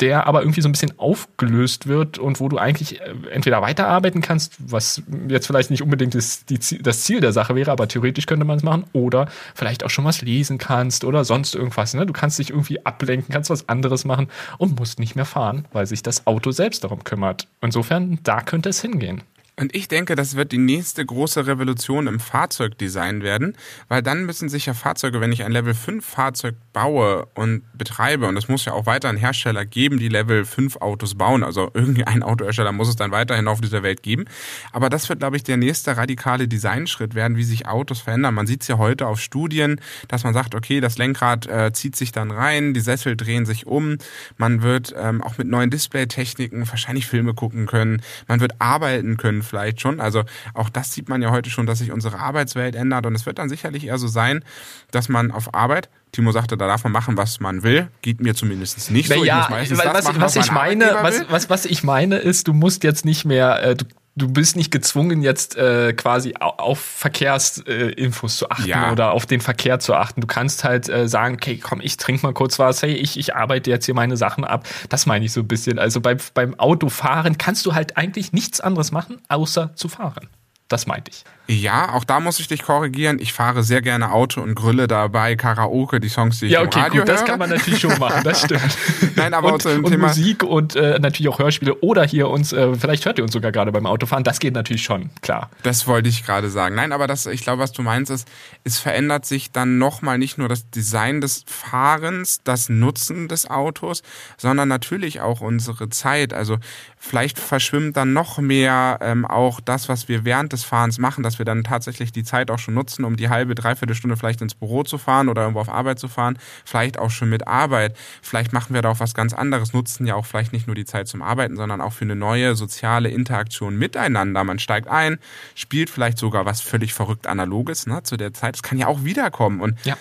[0.00, 4.20] der aber irgendwie so ein bisschen aufgelöst wird und wo du eigentlich äh, entweder weiterarbeiten
[4.20, 8.26] kannst, was jetzt vielleicht nicht unbedingt das, die, das Ziel der Sache wäre, aber theoretisch
[8.26, 11.94] könnte man es machen, oder vielleicht auch schon was lesen kannst oder sonst irgendwas.
[11.94, 12.06] Ne?
[12.06, 15.86] Du kannst dich irgendwie ablenken, kannst was anderes machen und musst nicht mehr fahren, weil
[15.86, 17.48] sich das Auto selbst darum kümmert.
[17.74, 19.22] Insofern, da könnte es hingehen.
[19.56, 23.56] Und ich denke, das wird die nächste große Revolution im Fahrzeugdesign werden,
[23.88, 28.26] weil dann müssen sich ja Fahrzeuge, wenn ich ein Level 5 Fahrzeug baue und betreibe,
[28.26, 32.24] und es muss ja auch weiterhin Hersteller geben, die Level 5 Autos bauen, also irgendein
[32.24, 34.24] Autohersteller muss es dann weiterhin auf dieser Welt geben.
[34.72, 38.34] Aber das wird, glaube ich, der nächste radikale Designschritt werden, wie sich Autos verändern.
[38.34, 41.94] Man sieht es ja heute auf Studien, dass man sagt, okay, das Lenkrad äh, zieht
[41.94, 43.98] sich dann rein, die Sessel drehen sich um,
[44.36, 49.43] man wird ähm, auch mit neuen Displaytechniken wahrscheinlich Filme gucken können, man wird arbeiten können
[49.44, 50.00] vielleicht schon.
[50.00, 53.06] Also auch das sieht man ja heute schon, dass sich unsere Arbeitswelt ändert.
[53.06, 54.44] Und es wird dann sicherlich eher so sein,
[54.90, 57.88] dass man auf Arbeit Timo sagte, da darf man machen, was man will.
[58.00, 59.24] Geht mir zumindest nicht so.
[59.24, 60.96] Ja, ich was, machen, was, was ich meine,
[61.28, 63.84] was ich meine ist, du musst jetzt nicht mehr, äh, du,
[64.16, 68.92] du bist nicht gezwungen, jetzt äh, quasi auf Verkehrsinfos äh, zu achten ja.
[68.92, 70.20] oder auf den Verkehr zu achten.
[70.20, 73.34] Du kannst halt äh, sagen, okay, komm, ich trinke mal kurz was, hey, ich, ich
[73.34, 74.66] arbeite jetzt hier meine Sachen ab.
[74.88, 75.78] Das meine ich so ein bisschen.
[75.78, 80.28] Also beim, beim Autofahren kannst du halt eigentlich nichts anderes machen, außer zu fahren.
[80.74, 81.24] Das meinte ich.
[81.46, 83.18] Ja, auch da muss ich dich korrigieren.
[83.20, 86.78] Ich fahre sehr gerne Auto und grülle dabei Karaoke, die Songs, die ich ja, okay,
[86.78, 87.16] im Radio gut, höre.
[87.16, 88.76] das kann man natürlich schon machen, das stimmt.
[89.14, 92.28] Nein, aber und, zu dem und Thema Musik und äh, natürlich auch Hörspiele oder hier
[92.28, 95.48] uns, äh, vielleicht hört ihr uns sogar gerade beim Autofahren, das geht natürlich schon, klar.
[95.62, 96.74] Das wollte ich gerade sagen.
[96.74, 98.26] Nein, aber das, ich glaube, was du meinst, ist,
[98.64, 104.02] es verändert sich dann nochmal nicht nur das Design des Fahrens, das Nutzen des Autos,
[104.38, 106.32] sondern natürlich auch unsere Zeit.
[106.32, 106.56] Also
[106.98, 111.38] vielleicht verschwimmt dann noch mehr ähm, auch das, was wir während des Fahrens machen, dass
[111.38, 114.54] wir dann tatsächlich die Zeit auch schon nutzen, um die halbe, dreiviertel Stunde vielleicht ins
[114.54, 117.96] Büro zu fahren oder irgendwo auf Arbeit zu fahren, vielleicht auch schon mit Arbeit.
[118.22, 120.84] Vielleicht machen wir da auch was ganz anderes, nutzen ja auch vielleicht nicht nur die
[120.84, 124.44] Zeit zum Arbeiten, sondern auch für eine neue soziale Interaktion miteinander.
[124.44, 125.18] Man steigt ein,
[125.54, 128.54] spielt vielleicht sogar was völlig verrückt Analoges ne, zu der Zeit.
[128.54, 129.60] Das kann ja auch wiederkommen.
[129.60, 129.96] Und ja.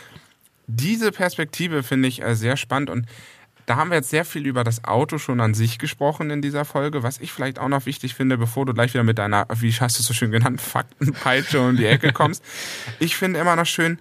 [0.68, 3.06] diese Perspektive finde ich äh, sehr spannend und
[3.66, 6.66] da haben wir jetzt sehr viel über das Auto schon an sich gesprochen in dieser
[6.66, 7.04] Folge.
[7.04, 9.98] Was ich vielleicht auch noch wichtig finde, bevor du gleich wieder mit deiner, wie hast
[9.98, 12.44] du es so schön genannt, Faktenpeitsche um die Ecke kommst.
[13.00, 14.00] ich finde immer noch schön,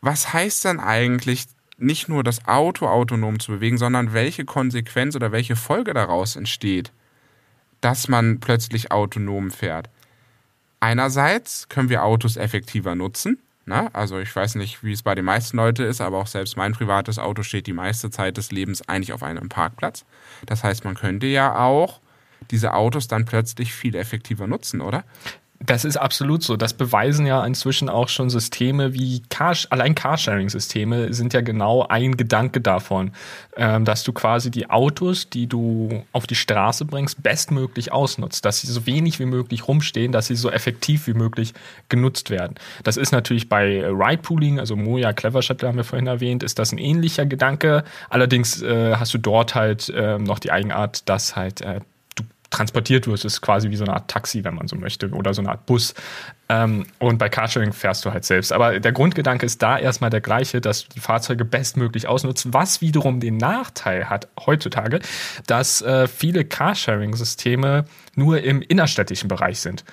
[0.00, 1.46] was heißt denn eigentlich,
[1.78, 6.90] nicht nur das Auto autonom zu bewegen, sondern welche Konsequenz oder welche Folge daraus entsteht,
[7.80, 9.90] dass man plötzlich autonom fährt.
[10.80, 13.38] Einerseits können wir Autos effektiver nutzen.
[13.68, 16.56] Na, also ich weiß nicht, wie es bei den meisten Leuten ist, aber auch selbst
[16.56, 20.04] mein privates Auto steht die meiste Zeit des Lebens eigentlich auf einem Parkplatz.
[20.46, 22.00] Das heißt, man könnte ja auch
[22.52, 25.04] diese Autos dann plötzlich viel effektiver nutzen, oder?
[25.60, 26.56] Das ist absolut so.
[26.56, 32.16] Das beweisen ja inzwischen auch schon Systeme wie Car allein Carsharing-Systeme sind ja genau ein
[32.16, 33.12] Gedanke davon,
[33.56, 38.60] ähm, dass du quasi die Autos, die du auf die Straße bringst, bestmöglich ausnutzt, dass
[38.60, 41.54] sie so wenig wie möglich rumstehen, dass sie so effektiv wie möglich
[41.88, 42.56] genutzt werden.
[42.84, 46.72] Das ist natürlich bei Ride-Pooling, also Moja Clever Shuttle haben wir vorhin erwähnt, ist das
[46.72, 47.84] ein ähnlicher Gedanke.
[48.10, 51.80] Allerdings äh, hast du dort halt äh, noch die Eigenart, dass halt äh,
[52.56, 53.24] transportiert wirst.
[53.24, 55.66] Ist quasi wie so eine Art Taxi, wenn man so möchte, oder so eine Art
[55.66, 55.94] Bus.
[56.48, 58.52] Ähm, und bei Carsharing fährst du halt selbst.
[58.52, 62.80] Aber der Grundgedanke ist da erstmal der gleiche, dass du die Fahrzeuge bestmöglich ausnutzt, was
[62.80, 65.00] wiederum den Nachteil hat heutzutage,
[65.46, 69.84] dass äh, viele Carsharing-Systeme nur im innerstädtischen Bereich sind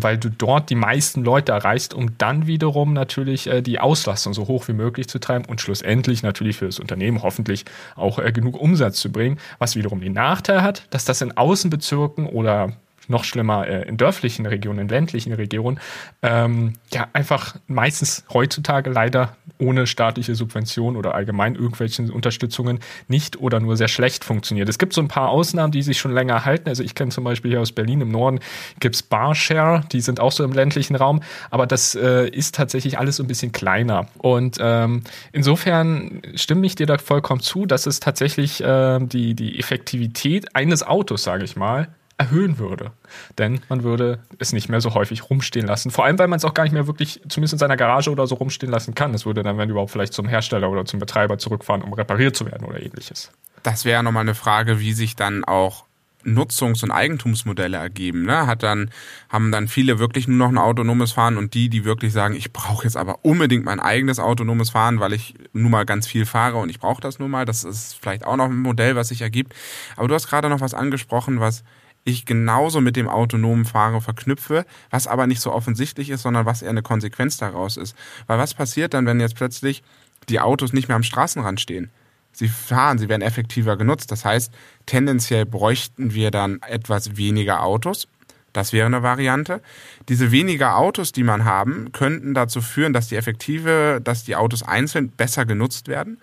[0.00, 4.48] weil du dort die meisten Leute erreichst, um dann wiederum natürlich äh, die Auslastung so
[4.48, 7.64] hoch wie möglich zu treiben und schlussendlich natürlich für das Unternehmen hoffentlich
[7.96, 12.26] auch äh, genug Umsatz zu bringen, was wiederum den Nachteil hat, dass das in Außenbezirken
[12.26, 12.72] oder
[13.08, 15.80] noch schlimmer äh, in dörflichen Regionen, in ländlichen Regionen,
[16.22, 23.60] ähm, ja einfach meistens heutzutage leider ohne staatliche Subvention oder allgemein irgendwelchen Unterstützungen nicht oder
[23.60, 24.68] nur sehr schlecht funktioniert.
[24.68, 26.68] Es gibt so ein paar Ausnahmen, die sich schon länger halten.
[26.68, 28.40] Also ich kenne zum Beispiel hier aus Berlin im Norden
[28.80, 33.16] gibt's Barshare, die sind auch so im ländlichen Raum, aber das äh, ist tatsächlich alles
[33.16, 34.06] so ein bisschen kleiner.
[34.18, 39.58] Und ähm, insofern stimme ich dir da vollkommen zu, dass es tatsächlich äh, die, die
[39.58, 42.92] Effektivität eines Autos, sage ich mal, erhöhen würde.
[43.38, 45.90] Denn man würde es nicht mehr so häufig rumstehen lassen.
[45.90, 48.26] Vor allem, weil man es auch gar nicht mehr wirklich, zumindest in seiner Garage oder
[48.26, 49.14] so rumstehen lassen kann.
[49.14, 52.46] Es würde dann, wenn überhaupt, vielleicht zum Hersteller oder zum Betreiber zurückfahren, um repariert zu
[52.46, 53.32] werden oder ähnliches.
[53.62, 55.84] Das wäre nochmal eine Frage, wie sich dann auch
[56.24, 58.24] Nutzungs- und Eigentumsmodelle ergeben.
[58.24, 58.46] Ne?
[58.46, 58.90] Hat dann,
[59.28, 62.52] haben dann viele wirklich nur noch ein autonomes Fahren und die, die wirklich sagen, ich
[62.52, 66.58] brauche jetzt aber unbedingt mein eigenes autonomes Fahren, weil ich nun mal ganz viel fahre
[66.58, 67.44] und ich brauche das nun mal.
[67.44, 69.54] Das ist vielleicht auch noch ein Modell, was sich ergibt.
[69.96, 71.62] Aber du hast gerade noch was angesprochen, was
[72.04, 76.62] ich genauso mit dem autonomen Fahren verknüpfe, was aber nicht so offensichtlich ist, sondern was
[76.62, 77.96] eher eine Konsequenz daraus ist.
[78.26, 79.82] Weil was passiert dann, wenn jetzt plötzlich
[80.28, 81.90] die Autos nicht mehr am Straßenrand stehen?
[82.32, 84.10] Sie fahren, sie werden effektiver genutzt.
[84.10, 84.52] Das heißt,
[84.86, 88.08] tendenziell bräuchten wir dann etwas weniger Autos,
[88.54, 89.60] das wäre eine Variante.
[90.08, 94.62] Diese weniger Autos, die man haben, könnten dazu führen, dass die effektive, dass die Autos
[94.62, 96.20] einzeln besser genutzt werden.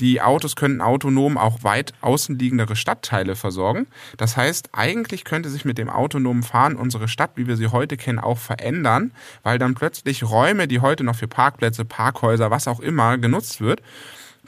[0.00, 3.86] Die Autos könnten autonom auch weit außenliegendere Stadtteile versorgen.
[4.16, 7.98] Das heißt, eigentlich könnte sich mit dem autonomen Fahren unsere Stadt, wie wir sie heute
[7.98, 12.80] kennen, auch verändern, weil dann plötzlich Räume, die heute noch für Parkplätze, Parkhäuser, was auch
[12.80, 13.82] immer genutzt wird,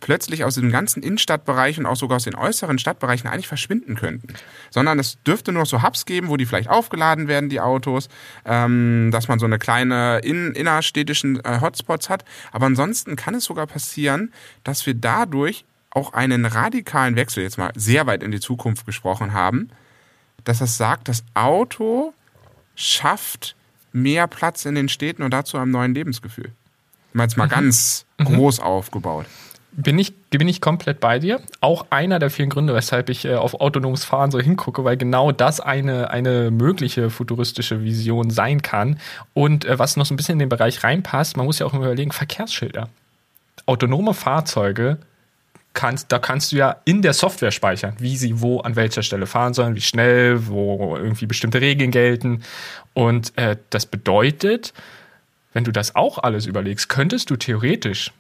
[0.01, 4.35] plötzlich aus dem ganzen Innenstadtbereich und auch sogar aus den äußeren Stadtbereichen eigentlich verschwinden könnten.
[4.71, 8.09] Sondern es dürfte nur so Hubs geben, wo die vielleicht aufgeladen werden, die Autos,
[8.45, 12.25] ähm, dass man so eine kleine in, innerstädtischen äh, Hotspots hat.
[12.53, 14.33] Aber ansonsten kann es sogar passieren,
[14.65, 19.33] dass wir dadurch auch einen radikalen Wechsel, jetzt mal sehr weit in die Zukunft gesprochen
[19.33, 19.71] haben,
[20.45, 22.13] dass es sagt, das Auto
[22.75, 23.57] schafft
[23.93, 26.53] mehr Platz in den Städten und dazu einem neuen Lebensgefühl.
[27.15, 27.51] Jetzt mal mhm.
[27.51, 28.25] ganz mhm.
[28.25, 29.27] groß aufgebaut.
[29.79, 31.41] Bin ich, bin ich komplett bei dir.
[31.61, 35.33] Auch einer der vielen Gründe, weshalb ich äh, auf autonomes Fahren so hingucke, weil genau
[35.33, 38.99] das eine, eine mögliche futuristische Vision sein kann.
[39.35, 41.75] Und äh, was noch so ein bisschen in den Bereich reinpasst, man muss ja auch
[41.75, 42.89] immer überlegen, Verkehrsschilder.
[43.67, 44.99] Autonome Fahrzeuge
[45.75, 49.27] kannst, da kannst du ja in der Software speichern, wie sie wo an welcher Stelle
[49.27, 52.43] fahren sollen, wie schnell, wo irgendwie bestimmte Regeln gelten.
[52.95, 54.73] Und äh, das bedeutet,
[55.53, 58.11] wenn du das auch alles überlegst, könntest du theoretisch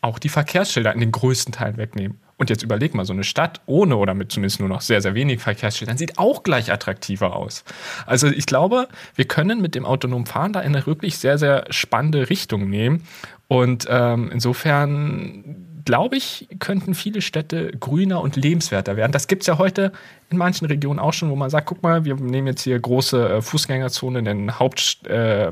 [0.00, 2.20] auch die Verkehrsschilder in den größten Teilen wegnehmen.
[2.38, 5.14] Und jetzt überleg mal, so eine Stadt ohne oder mit zumindest nur noch sehr, sehr
[5.14, 7.64] wenig Verkehrsschildern sieht auch gleich attraktiver aus.
[8.06, 11.66] Also ich glaube, wir können mit dem autonomen Fahren da in eine wirklich sehr, sehr
[11.68, 13.02] spannende Richtung nehmen.
[13.46, 19.12] Und ähm, insofern glaube ich, könnten viele Städte grüner und lebenswerter werden.
[19.12, 19.92] Das gibt es ja heute
[20.30, 23.28] in manchen Regionen auch schon, wo man sagt, guck mal, wir nehmen jetzt hier große
[23.28, 25.50] äh, Fußgängerzonen in den Haupt, äh, äh,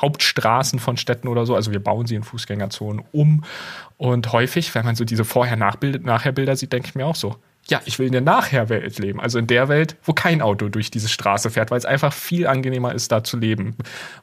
[0.00, 1.54] Hauptstraßen von Städten oder so.
[1.54, 3.44] Also wir bauen sie in Fußgängerzonen um.
[3.96, 7.36] Und häufig, wenn man so diese Vorher-Nachher-Bilder sieht, denke ich mir auch so,
[7.68, 9.20] ja, ich will in der Nachher-Welt leben.
[9.20, 12.46] Also in der Welt, wo kein Auto durch diese Straße fährt, weil es einfach viel
[12.46, 13.76] angenehmer ist, da zu leben.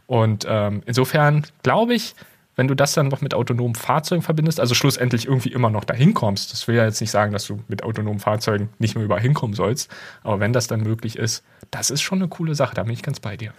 [0.07, 2.15] Und ähm, insofern glaube ich,
[2.55, 6.13] wenn du das dann noch mit autonomen Fahrzeugen verbindest, also schlussendlich irgendwie immer noch dahin
[6.13, 6.51] kommst.
[6.51, 9.55] Das will ja jetzt nicht sagen, dass du mit autonomen Fahrzeugen nicht mehr überall hinkommen
[9.55, 9.91] sollst.
[10.23, 12.75] Aber wenn das dann möglich ist, das ist schon eine coole Sache.
[12.75, 13.53] Da bin ich ganz bei dir.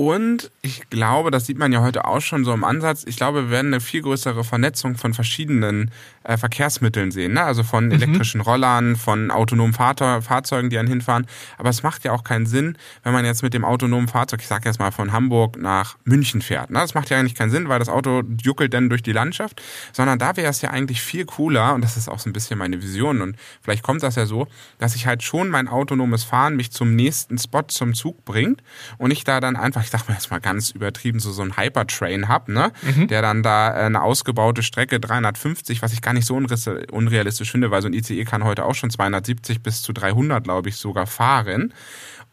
[0.00, 3.44] Und ich glaube, das sieht man ja heute auch schon so im Ansatz, ich glaube,
[3.44, 5.90] wir werden eine viel größere Vernetzung von verschiedenen
[6.24, 7.34] äh, Verkehrsmitteln sehen.
[7.34, 7.42] Ne?
[7.42, 7.92] Also von mhm.
[7.92, 11.26] elektrischen Rollern, von autonomen Fahr Fahrzeugen, die einen hinfahren.
[11.58, 14.46] Aber es macht ja auch keinen Sinn, wenn man jetzt mit dem autonomen Fahrzeug, ich
[14.46, 16.70] sage jetzt mal von Hamburg nach München fährt.
[16.70, 16.78] Ne?
[16.78, 19.60] Das macht ja eigentlich keinen Sinn, weil das Auto juckelt dann durch die Landschaft.
[19.92, 22.56] Sondern da wäre es ja eigentlich viel cooler, und das ist auch so ein bisschen
[22.56, 24.46] meine Vision, und vielleicht kommt das ja so,
[24.78, 28.62] dass ich halt schon mein autonomes Fahren mich zum nächsten Spot zum Zug bringt
[28.96, 31.56] und ich da dann einfach ich sag mal jetzt mal ganz übertrieben, so, so ein
[31.56, 32.70] Hypertrain habe, ne?
[32.82, 33.08] Mhm.
[33.08, 37.72] Der dann da äh, eine ausgebaute Strecke 350, was ich gar nicht so unrealistisch finde,
[37.72, 41.08] weil so ein ICE kann heute auch schon 270 bis zu 300, glaube ich, sogar
[41.08, 41.74] fahren.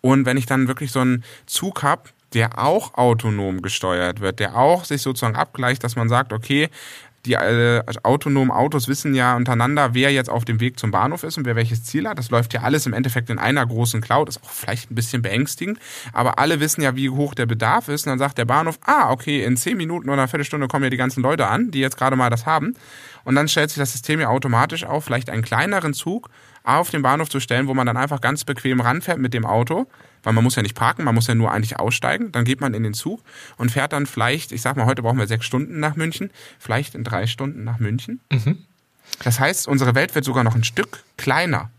[0.01, 4.55] Und wenn ich dann wirklich so einen Zug habe, der auch autonom gesteuert wird, der
[4.55, 6.69] auch sich sozusagen abgleicht, dass man sagt, okay,
[7.27, 11.37] die äh, autonomen Autos wissen ja untereinander, wer jetzt auf dem Weg zum Bahnhof ist
[11.37, 12.17] und wer welches Ziel hat.
[12.17, 14.29] Das läuft ja alles im Endeffekt in einer großen Cloud.
[14.29, 15.79] Ist auch vielleicht ein bisschen beängstigend,
[16.13, 18.07] aber alle wissen ja, wie hoch der Bedarf ist.
[18.07, 20.89] Und dann sagt der Bahnhof, ah, okay, in zehn Minuten oder einer Viertelstunde kommen ja
[20.89, 22.75] die ganzen Leute an, die jetzt gerade mal das haben.
[23.25, 26.29] Und dann stellt sich das System ja automatisch auf, vielleicht einen kleineren Zug
[26.63, 29.87] auf den Bahnhof zu stellen, wo man dann einfach ganz bequem ranfährt mit dem Auto
[30.23, 32.31] weil man muss ja nicht parken, man muss ja nur eigentlich aussteigen.
[32.31, 33.21] Dann geht man in den Zug
[33.57, 36.95] und fährt dann vielleicht, ich sag mal, heute brauchen wir sechs Stunden nach München, vielleicht
[36.95, 38.19] in drei Stunden nach München.
[38.31, 38.59] Mhm.
[39.23, 41.69] Das heißt, unsere Welt wird sogar noch ein Stück kleiner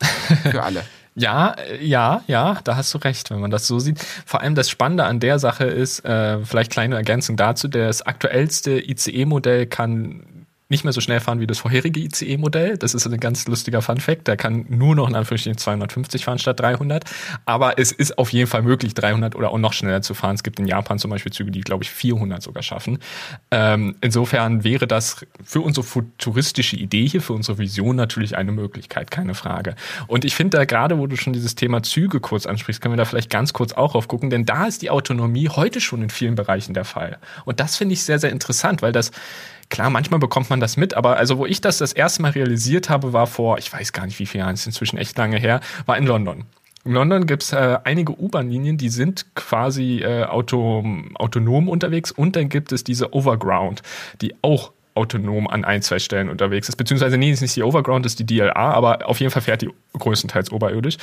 [0.50, 0.84] für alle.
[1.16, 3.98] Ja, äh, ja, ja, da hast du recht, wenn man das so sieht.
[4.26, 8.78] Vor allem das Spannende an der Sache ist, äh, vielleicht kleine Ergänzung dazu, das aktuellste
[8.78, 10.22] ICE-Modell kann
[10.68, 12.76] nicht mehr so schnell fahren wie das vorherige ICE-Modell.
[12.76, 14.26] Das ist ein ganz lustiger Fun-Fact.
[14.26, 17.04] Der kann nur noch in Anführungsstrichen 250 fahren statt 300.
[17.44, 20.34] Aber es ist auf jeden Fall möglich, 300 oder auch noch schneller zu fahren.
[20.34, 22.98] Es gibt in Japan zum Beispiel Züge, die, glaube ich, 400 sogar schaffen.
[23.52, 29.12] Ähm, insofern wäre das für unsere futuristische Idee hier, für unsere Vision natürlich eine Möglichkeit,
[29.12, 29.76] keine Frage.
[30.08, 32.98] Und ich finde da gerade, wo du schon dieses Thema Züge kurz ansprichst, können wir
[32.98, 36.10] da vielleicht ganz kurz auch drauf gucken, denn da ist die Autonomie heute schon in
[36.10, 37.18] vielen Bereichen der Fall.
[37.44, 39.12] Und das finde ich sehr, sehr interessant, weil das
[39.68, 42.88] Klar, manchmal bekommt man das mit, aber also wo ich das das erste Mal realisiert
[42.88, 45.60] habe, war vor, ich weiß gar nicht wie viele Jahren, ist inzwischen echt lange her,
[45.86, 46.44] war in London.
[46.84, 52.48] In London gibt's äh, einige U-Bahn-Linien, die sind quasi äh, auto, autonom unterwegs und dann
[52.48, 53.82] gibt es diese Overground,
[54.20, 56.76] die auch autonom an ein, zwei Stellen unterwegs ist.
[56.76, 59.70] Beziehungsweise, nee, ist nicht die Overground, ist die DLA, aber auf jeden Fall fährt die
[59.98, 60.96] größtenteils oberirdisch.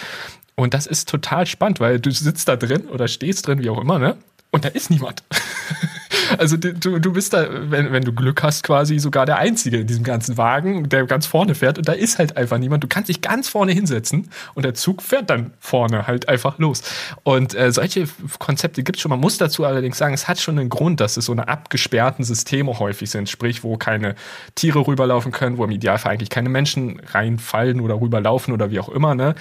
[0.56, 3.82] Und das ist total spannend, weil du sitzt da drin oder stehst drin, wie auch
[3.82, 4.18] immer, ne?
[4.52, 5.24] Und da ist niemand.
[6.38, 9.88] Also du, du bist da, wenn, wenn du Glück hast, quasi sogar der Einzige in
[9.88, 12.84] diesem ganzen Wagen, der ganz vorne fährt und da ist halt einfach niemand.
[12.84, 16.82] Du kannst dich ganz vorne hinsetzen und der Zug fährt dann vorne halt einfach los.
[17.24, 18.08] Und äh, solche
[18.40, 19.10] Konzepte gibt es schon.
[19.10, 22.26] Man muss dazu allerdings sagen, es hat schon einen Grund, dass es so eine abgesperrten
[22.26, 24.16] Systeme häufig sind, sprich, wo keine
[24.56, 28.90] Tiere rüberlaufen können, wo im Idealfall eigentlich keine Menschen reinfallen oder rüberlaufen oder wie auch
[28.90, 29.16] immer.
[29.16, 29.36] Ne?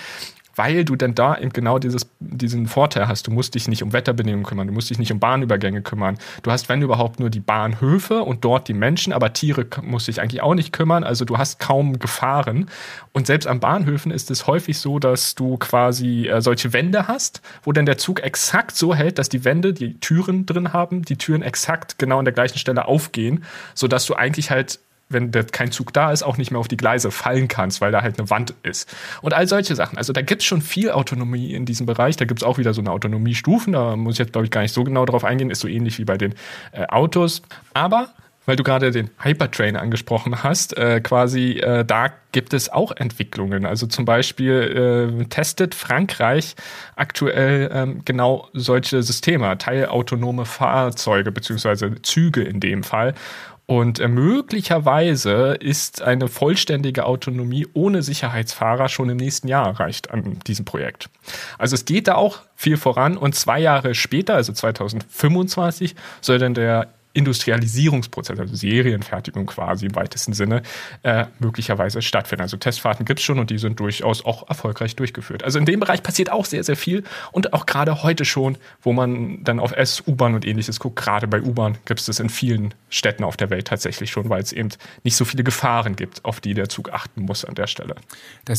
[0.55, 3.27] Weil du dann da eben genau dieses, diesen Vorteil hast.
[3.27, 6.19] Du musst dich nicht um Wetterbedingungen kümmern, du musst dich nicht um Bahnübergänge kümmern.
[6.43, 10.21] Du hast, wenn überhaupt, nur die Bahnhöfe und dort die Menschen, aber Tiere musst dich
[10.21, 11.05] eigentlich auch nicht kümmern.
[11.05, 12.69] Also du hast kaum Gefahren.
[13.13, 17.43] Und selbst an Bahnhöfen ist es häufig so, dass du quasi äh, solche Wände hast,
[17.63, 21.17] wo dann der Zug exakt so hält, dass die Wände die Türen drin haben, die
[21.17, 24.81] Türen exakt genau an der gleichen Stelle aufgehen, sodass du eigentlich halt
[25.13, 28.03] wenn kein Zug da ist, auch nicht mehr auf die Gleise fallen kannst, weil da
[28.03, 28.95] halt eine Wand ist.
[29.21, 29.99] Und all solche Sachen.
[29.99, 32.17] Also da gibt es schon viel Autonomie in diesem Bereich.
[32.17, 33.73] Da gibt es auch wieder so eine Autonomiestufen.
[33.73, 35.51] Da muss ich jetzt, glaube ich, gar nicht so genau drauf eingehen.
[35.51, 36.35] Ist so ähnlich wie bei den
[36.73, 37.43] äh, Autos.
[37.75, 38.09] Aber
[38.47, 43.67] weil du gerade den Hypertrain angesprochen hast, äh, quasi äh, da gibt es auch Entwicklungen.
[43.67, 46.57] Also zum Beispiel äh, testet Frankreich
[46.97, 53.15] aktuell ähm, genau solche Systeme, teilautonome Fahrzeuge beziehungsweise Züge in dem Fall.
[53.73, 60.39] Und äh, möglicherweise ist eine vollständige Autonomie ohne Sicherheitsfahrer schon im nächsten Jahr erreicht an
[60.47, 61.09] diesem Projekt.
[61.57, 66.53] Also es geht da auch viel voran und zwei Jahre später, also 2025, soll dann
[66.53, 70.63] der Industrialisierungsprozess, also Serienfertigung quasi im weitesten Sinne,
[71.03, 72.43] äh, möglicherweise stattfinden.
[72.43, 75.45] Also Testfahrten gibt es schon und die sind durchaus auch erfolgreich durchgeführt.
[75.45, 78.93] Also in dem Bereich passiert auch sehr, sehr viel und auch gerade heute schon, wo
[78.93, 82.29] man dann auf S, U-Bahn und ähnliches guckt, gerade bei U-Bahn gibt es das in
[82.29, 84.71] vielen Städten auf der Welt tatsächlich schon, weil es eben
[85.03, 87.97] nicht so viele Gefahren gibt, auf die der Zug achten muss an der Stelle.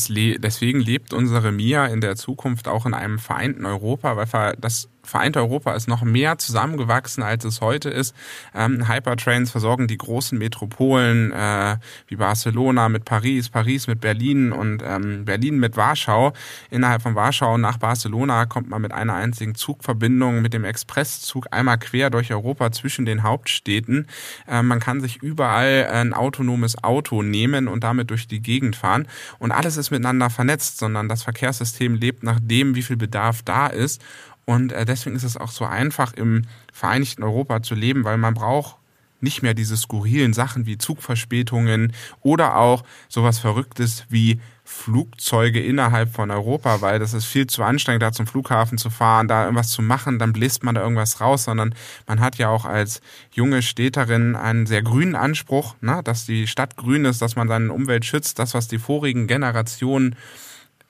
[0.08, 4.88] Le deswegen lebt unsere MIA in der Zukunft auch in einem vereinten Europa, weil das
[5.04, 8.14] vereinte Europa ist noch mehr zusammengewachsen, als es heute ist.
[8.54, 11.76] Ähm, Hypertrains versorgen die großen Metropolen äh,
[12.08, 16.32] wie Barcelona mit Paris, Paris mit Berlin und ähm, Berlin mit Warschau.
[16.70, 21.78] Innerhalb von Warschau nach Barcelona kommt man mit einer einzigen Zugverbindung mit dem Expresszug einmal
[21.78, 24.06] quer durch Europa zwischen den Hauptstädten.
[24.48, 29.06] Äh, man kann sich überall ein autonomes Auto nehmen und damit durch die Gegend fahren.
[29.38, 33.66] Und alles ist miteinander vernetzt, sondern das Verkehrssystem lebt nach dem, wie viel Bedarf da
[33.66, 34.02] ist.
[34.44, 36.42] Und äh, deswegen ist es auch so einfach, im
[36.72, 38.76] Vereinigten Europa zu leben, weil man braucht
[39.24, 46.30] nicht mehr diese skurrilen Sachen wie Zugverspätungen oder auch sowas Verrücktes wie Flugzeuge innerhalb von
[46.30, 49.82] Europa, weil das ist viel zu anstrengend, da zum Flughafen zu fahren, da irgendwas zu
[49.82, 51.74] machen, dann bläst man da irgendwas raus, sondern
[52.06, 56.76] man hat ja auch als junge Städterin einen sehr grünen Anspruch, ne, dass die Stadt
[56.76, 60.16] grün ist, dass man seine Umwelt schützt, das, was die vorigen Generationen,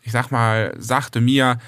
[0.02, 1.58] ich sag mal, sagte mir,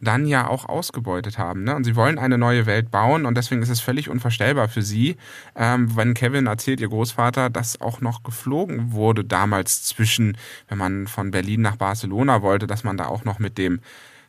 [0.00, 1.64] dann ja auch ausgebeutet haben.
[1.64, 1.74] Ne?
[1.74, 5.16] Und sie wollen eine neue Welt bauen und deswegen ist es völlig unvorstellbar für sie,
[5.56, 10.36] ähm, wenn Kevin erzählt, ihr Großvater, dass auch noch geflogen wurde damals zwischen,
[10.68, 13.80] wenn man von Berlin nach Barcelona wollte, dass man da auch noch mit dem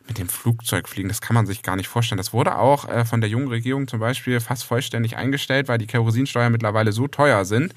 [0.09, 2.17] mit dem Flugzeug fliegen, das kann man sich gar nicht vorstellen.
[2.17, 5.85] Das wurde auch äh, von der jungen Regierung zum Beispiel fast vollständig eingestellt, weil die
[5.85, 7.75] Kerosinsteuer mittlerweile so teuer sind,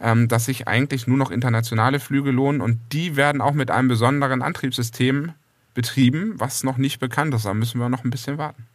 [0.00, 3.88] ähm, dass sich eigentlich nur noch internationale Flüge lohnen und die werden auch mit einem
[3.88, 5.34] besonderen Antriebssystem
[5.74, 7.44] betrieben, was noch nicht bekannt ist.
[7.44, 8.66] Da müssen wir noch ein bisschen warten.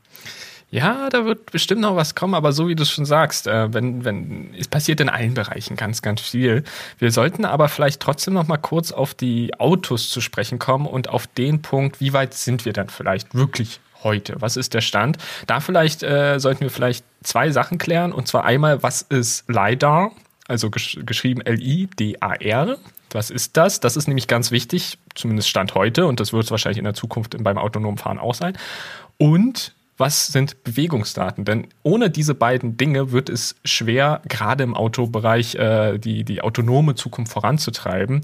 [0.72, 3.74] Ja, da wird bestimmt noch was kommen, aber so wie du es schon sagst, äh,
[3.74, 6.64] wenn, wenn, es passiert in allen Bereichen ganz, ganz viel.
[7.00, 11.10] Wir sollten aber vielleicht trotzdem noch mal kurz auf die Autos zu sprechen kommen und
[11.10, 14.36] auf den Punkt, wie weit sind wir dann vielleicht wirklich heute?
[14.40, 15.18] Was ist der Stand?
[15.48, 20.12] Da vielleicht äh, sollten wir vielleicht zwei Sachen klären und zwar einmal, was ist LiDAR?
[20.48, 22.78] Also gesch geschrieben L-I-D-A-R.
[23.12, 23.80] Was ist das?
[23.80, 26.94] Das ist nämlich ganz wichtig, zumindest Stand heute, und das wird es wahrscheinlich in der
[26.94, 28.58] Zukunft beim autonomen Fahren auch sein.
[29.18, 31.44] Und was sind Bewegungsdaten?
[31.44, 36.96] Denn ohne diese beiden Dinge wird es schwer, gerade im Autobereich äh, die, die autonome
[36.96, 38.22] Zukunft voranzutreiben.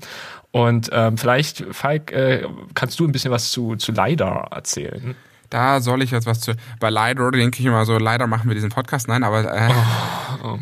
[0.52, 5.16] Und ähm, vielleicht, Falk, äh, kannst du ein bisschen was zu, zu LiDAR erzählen?
[5.50, 6.54] Da soll ich jetzt was zu.
[6.80, 9.10] Bei LiDAR denke ich immer so, leider machen wir diesen Podcast.
[9.10, 9.54] Nein, aber.
[9.54, 9.70] Äh,
[10.44, 10.60] oh, oh.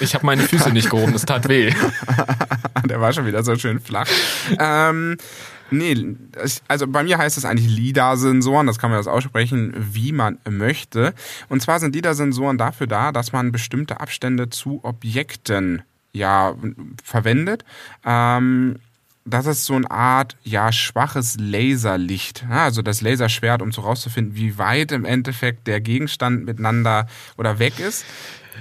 [0.00, 1.72] Ich habe meine Füße nicht gehoben, das tat weh.
[2.84, 4.08] Der war schon wieder so schön flach.
[4.58, 5.16] Ähm,
[5.70, 6.16] Nee,
[6.68, 11.14] also bei mir heißt es eigentlich LIDAR-Sensoren, das kann man das aussprechen, wie man möchte.
[11.48, 15.82] Und zwar sind LIDAR-Sensoren dafür da, dass man bestimmte Abstände zu Objekten
[16.12, 16.54] ja
[17.02, 17.64] verwendet.
[18.04, 18.76] Ähm,
[19.26, 22.44] das ist so eine Art, ja, schwaches Laserlicht.
[22.50, 27.06] Also das Laserschwert, um so rauszufinden, wie weit im Endeffekt der Gegenstand miteinander
[27.38, 28.04] oder weg ist.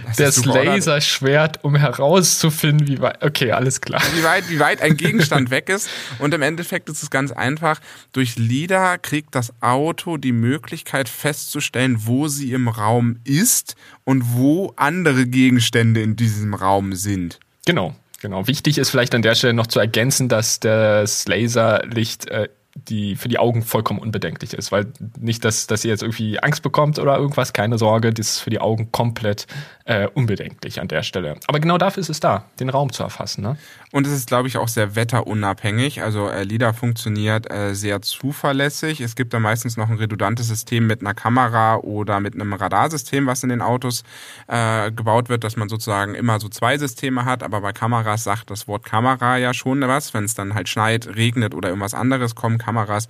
[0.06, 3.24] Das, das Laserschwert, um herauszufinden, wie weit.
[3.24, 4.02] Okay, alles klar.
[4.16, 5.89] Wie weit, wie weit ein Gegenstand weg ist.
[6.20, 7.80] Und im Endeffekt ist es ganz einfach.
[8.12, 14.74] Durch LIDAR kriegt das Auto die Möglichkeit festzustellen, wo sie im Raum ist und wo
[14.76, 17.39] andere Gegenstände in diesem Raum sind.
[17.66, 18.48] Genau, genau.
[18.48, 23.28] Wichtig ist vielleicht an der Stelle noch zu ergänzen, dass das Laserlicht äh, die für
[23.28, 24.88] die Augen vollkommen unbedenklich ist, weil
[25.19, 28.49] nicht, dass, dass ihr jetzt irgendwie Angst bekommt oder irgendwas, keine Sorge, das ist für
[28.49, 29.45] die Augen komplett
[29.86, 31.36] äh, unbedenklich an der Stelle.
[31.47, 33.43] Aber genau dafür ist es da, den Raum zu erfassen.
[33.43, 33.57] Ne?
[33.94, 36.02] Und es ist, glaube ich, auch sehr wetterunabhängig.
[36.02, 39.02] Also äh, LIDAR funktioniert äh, sehr zuverlässig.
[39.02, 43.28] Es gibt da meistens noch ein redundantes System mit einer Kamera oder mit einem Radarsystem,
[43.28, 44.04] was in den Autos
[44.48, 47.44] äh, gebaut wird, dass man sozusagen immer so zwei Systeme hat.
[47.44, 50.12] Aber bei Kameras sagt das Wort Kamera ja schon was.
[50.16, 53.08] Wenn es dann halt schneit, regnet oder irgendwas anderes, kommen Kameras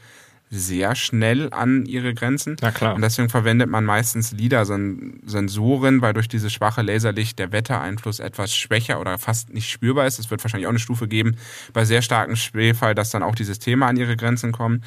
[0.53, 2.55] sehr schnell an ihre Grenzen.
[2.61, 2.95] Na klar.
[2.95, 9.01] Und deswegen verwendet man meistens LIDAR-Sensoren, weil durch dieses schwache Laserlicht der Wettereinfluss etwas schwächer
[9.01, 10.19] oder fast nicht spürbar ist.
[10.19, 11.37] Es wird wahrscheinlich auch eine Stufe geben
[11.73, 14.83] bei sehr starkem Schwerfall, dass dann auch die Systeme an ihre Grenzen kommen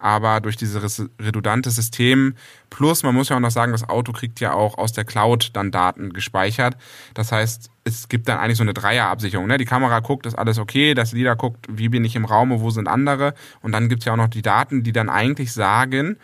[0.00, 2.34] aber durch dieses redundante System
[2.70, 5.50] plus, man muss ja auch noch sagen, das Auto kriegt ja auch aus der Cloud
[5.52, 6.76] dann Daten gespeichert.
[7.14, 9.46] Das heißt, es gibt dann eigentlich so eine Dreierabsicherung.
[9.46, 9.58] Ne?
[9.58, 12.70] Die Kamera guckt, ist alles okay, das LIDAR guckt, wie bin ich im Raum, wo
[12.70, 16.16] sind andere und dann gibt's ja auch noch die Daten, die dann eigentlich sagen,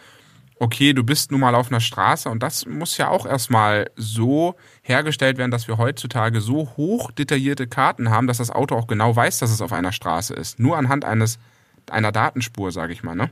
[0.59, 4.57] okay, du bist nun mal auf einer Straße und das muss ja auch erstmal so
[4.83, 9.14] hergestellt werden, dass wir heutzutage so hoch detaillierte Karten haben, dass das Auto auch genau
[9.14, 10.59] weiß, dass es auf einer Straße ist.
[10.59, 11.39] Nur anhand eines
[11.91, 13.14] einer Datenspur, sage ich mal.
[13.14, 13.30] Ne?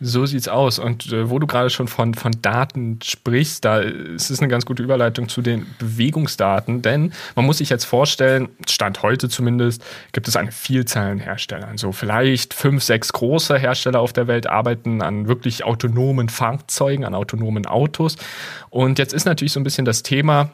[0.00, 0.78] So sieht's aus.
[0.78, 4.66] Und äh, wo du gerade schon von, von Daten sprichst, da ist es eine ganz
[4.66, 10.28] gute Überleitung zu den Bewegungsdaten, denn man muss sich jetzt vorstellen, Stand heute zumindest, gibt
[10.28, 11.70] es eine Vielzahl an Herstellern.
[11.70, 17.14] Also vielleicht fünf, sechs große Hersteller auf der Welt arbeiten an wirklich autonomen Fahrzeugen, an
[17.14, 18.16] autonomen Autos.
[18.70, 20.50] Und jetzt ist natürlich so ein bisschen das Thema,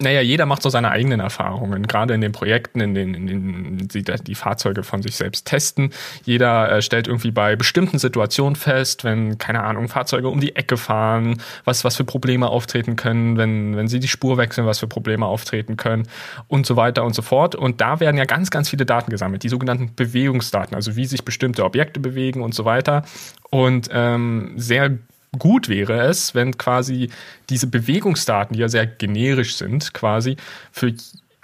[0.00, 3.90] naja, jeder macht so seine eigenen Erfahrungen, gerade in den Projekten, in denen, in denen
[3.90, 5.90] sie die Fahrzeuge von sich selbst testen.
[6.24, 10.76] Jeder äh, stellt irgendwie bei bestimmten Situationen fest, wenn, keine Ahnung, Fahrzeuge um die Ecke
[10.76, 14.88] fahren, was, was für Probleme auftreten können, wenn, wenn sie die Spur wechseln, was für
[14.88, 16.08] Probleme auftreten können
[16.48, 17.54] und so weiter und so fort.
[17.54, 21.24] Und da werden ja ganz, ganz viele Daten gesammelt, die sogenannten Bewegungsdaten, also wie sich
[21.24, 23.04] bestimmte Objekte bewegen und so weiter.
[23.50, 24.98] Und ähm, sehr
[25.36, 27.10] gut wäre es, wenn quasi
[27.50, 30.36] diese Bewegungsdaten, die ja sehr generisch sind, quasi
[30.72, 30.92] für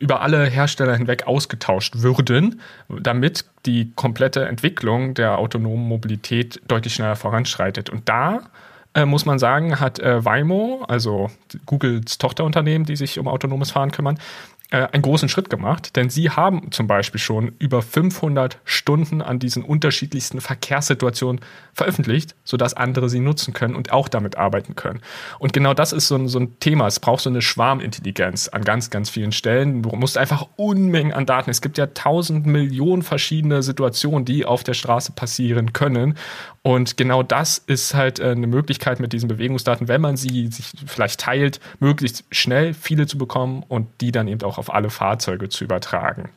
[0.00, 7.16] über alle Hersteller hinweg ausgetauscht würden, damit die komplette Entwicklung der autonomen Mobilität deutlich schneller
[7.16, 7.90] voranschreitet.
[7.90, 8.42] Und da
[8.94, 11.30] äh, muss man sagen, hat äh, Waymo, also
[11.66, 14.18] Googles Tochterunternehmen, die sich um autonomes Fahren kümmern,
[14.70, 19.62] einen großen Schritt gemacht, denn sie haben zum Beispiel schon über 500 Stunden an diesen
[19.62, 21.40] unterschiedlichsten Verkehrssituationen
[21.72, 25.00] veröffentlicht, sodass andere sie nutzen können und auch damit arbeiten können.
[25.38, 26.86] Und genau das ist so ein, so ein Thema.
[26.86, 29.82] Es braucht so eine Schwarmintelligenz an ganz, ganz vielen Stellen.
[29.82, 31.50] Du musst einfach Unmengen an Daten.
[31.50, 36.16] Es gibt ja tausend Millionen verschiedene Situationen, die auf der Straße passieren können.
[36.66, 40.72] Und genau das ist halt äh, eine Möglichkeit mit diesen Bewegungsdaten, wenn man sie sich
[40.86, 45.50] vielleicht teilt, möglichst schnell viele zu bekommen und die dann eben auch auf alle Fahrzeuge
[45.50, 46.30] zu übertragen.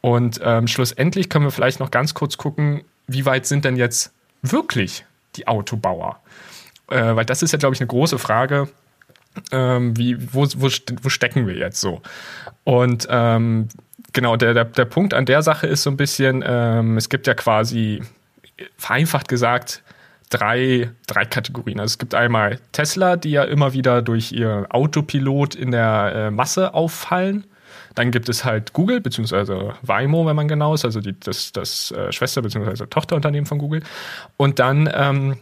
[0.00, 4.12] Und ähm, schlussendlich können wir vielleicht noch ganz kurz gucken, wie weit sind denn jetzt
[4.42, 5.04] wirklich
[5.36, 6.18] die Autobauer?
[6.88, 8.68] Äh, weil das ist ja, glaube ich, eine große Frage.
[9.52, 10.68] Ähm, wie, wo, wo,
[11.02, 12.02] wo stecken wir jetzt so?
[12.64, 13.68] Und ähm,
[14.12, 17.28] genau, der, der, der Punkt an der Sache ist so ein bisschen, ähm, es gibt
[17.28, 18.02] ja quasi,
[18.76, 19.82] vereinfacht gesagt,
[20.30, 21.80] drei, drei Kategorien.
[21.80, 26.30] Also es gibt einmal Tesla, die ja immer wieder durch ihr Autopilot in der äh,
[26.30, 27.44] Masse auffallen.
[27.94, 31.90] Dann gibt es halt Google, beziehungsweise Waymo, wenn man genau ist, also die, das, das
[31.90, 33.82] äh, Schwester- beziehungsweise Tochterunternehmen von Google.
[34.36, 35.38] Und dann ähm,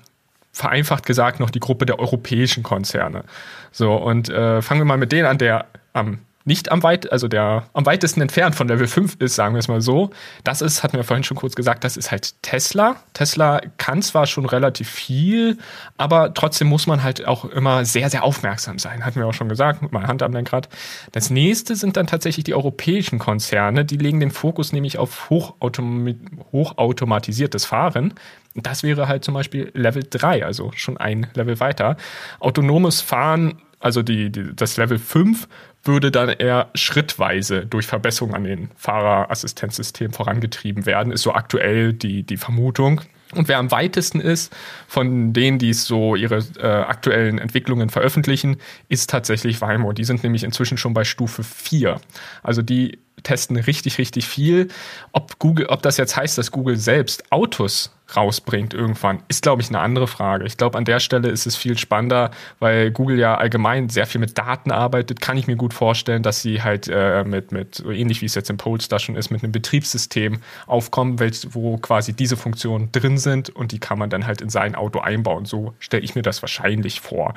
[0.53, 3.25] vereinfacht gesagt noch die Gruppe der europäischen Konzerne.
[3.71, 7.29] So, und äh, fangen wir mal mit denen an, der am nicht am weit, also
[7.29, 10.11] der am weitesten entfernt von Level 5 ist, sagen wir es mal so.
[10.45, 12.97] Das ist, hatten wir vorhin schon kurz gesagt, das ist halt Tesla.
[13.13, 15.59] Tesla kann zwar schon relativ viel,
[15.99, 19.05] aber trotzdem muss man halt auch immer sehr, sehr aufmerksam sein.
[19.05, 20.71] Hatten wir auch schon gesagt, mit meiner Hand am Lenkrad.
[21.13, 23.85] Das nächste sind dann tatsächlich die europäischen Konzerne.
[23.85, 26.15] Die legen den Fokus nämlich auf hochautom
[26.51, 28.15] hochautomatisiertes Fahren.
[28.55, 31.99] Das wäre halt zum Beispiel Level 3, also schon ein Level weiter.
[32.41, 35.49] Autonomes Fahren also die, die, das Level 5
[35.85, 42.25] würde dann eher schrittweise durch Verbesserungen an den Fahrerassistenzsystemen vorangetrieben werden, ist so aktuell die,
[42.25, 43.03] die Vermutung.
[43.35, 44.55] Und wer am weitesten ist
[44.87, 48.57] von denen, die so ihre äh, aktuellen Entwicklungen veröffentlichen,
[48.89, 49.93] ist tatsächlich Waymo.
[49.93, 52.01] Die sind nämlich inzwischen schon bei Stufe 4.
[52.43, 54.69] Also die testen richtig, richtig viel.
[55.13, 59.69] Ob Google, ob das jetzt heißt, dass Google selbst Autos rausbringt irgendwann, ist, glaube ich,
[59.69, 60.45] eine andere Frage.
[60.47, 64.21] Ich glaube, an der Stelle ist es viel spannender, weil Google ja allgemein sehr viel
[64.21, 65.21] mit Daten arbeitet.
[65.21, 68.35] Kann ich mir gut vorstellen, dass sie halt äh, mit, mit, so ähnlich wie es
[68.35, 73.19] jetzt im Polestar schon ist, mit einem Betriebssystem aufkommen, welch, wo quasi diese Funktionen drin
[73.19, 75.45] sind und die kann man dann halt in sein Auto einbauen.
[75.45, 77.35] So stelle ich mir das wahrscheinlich vor.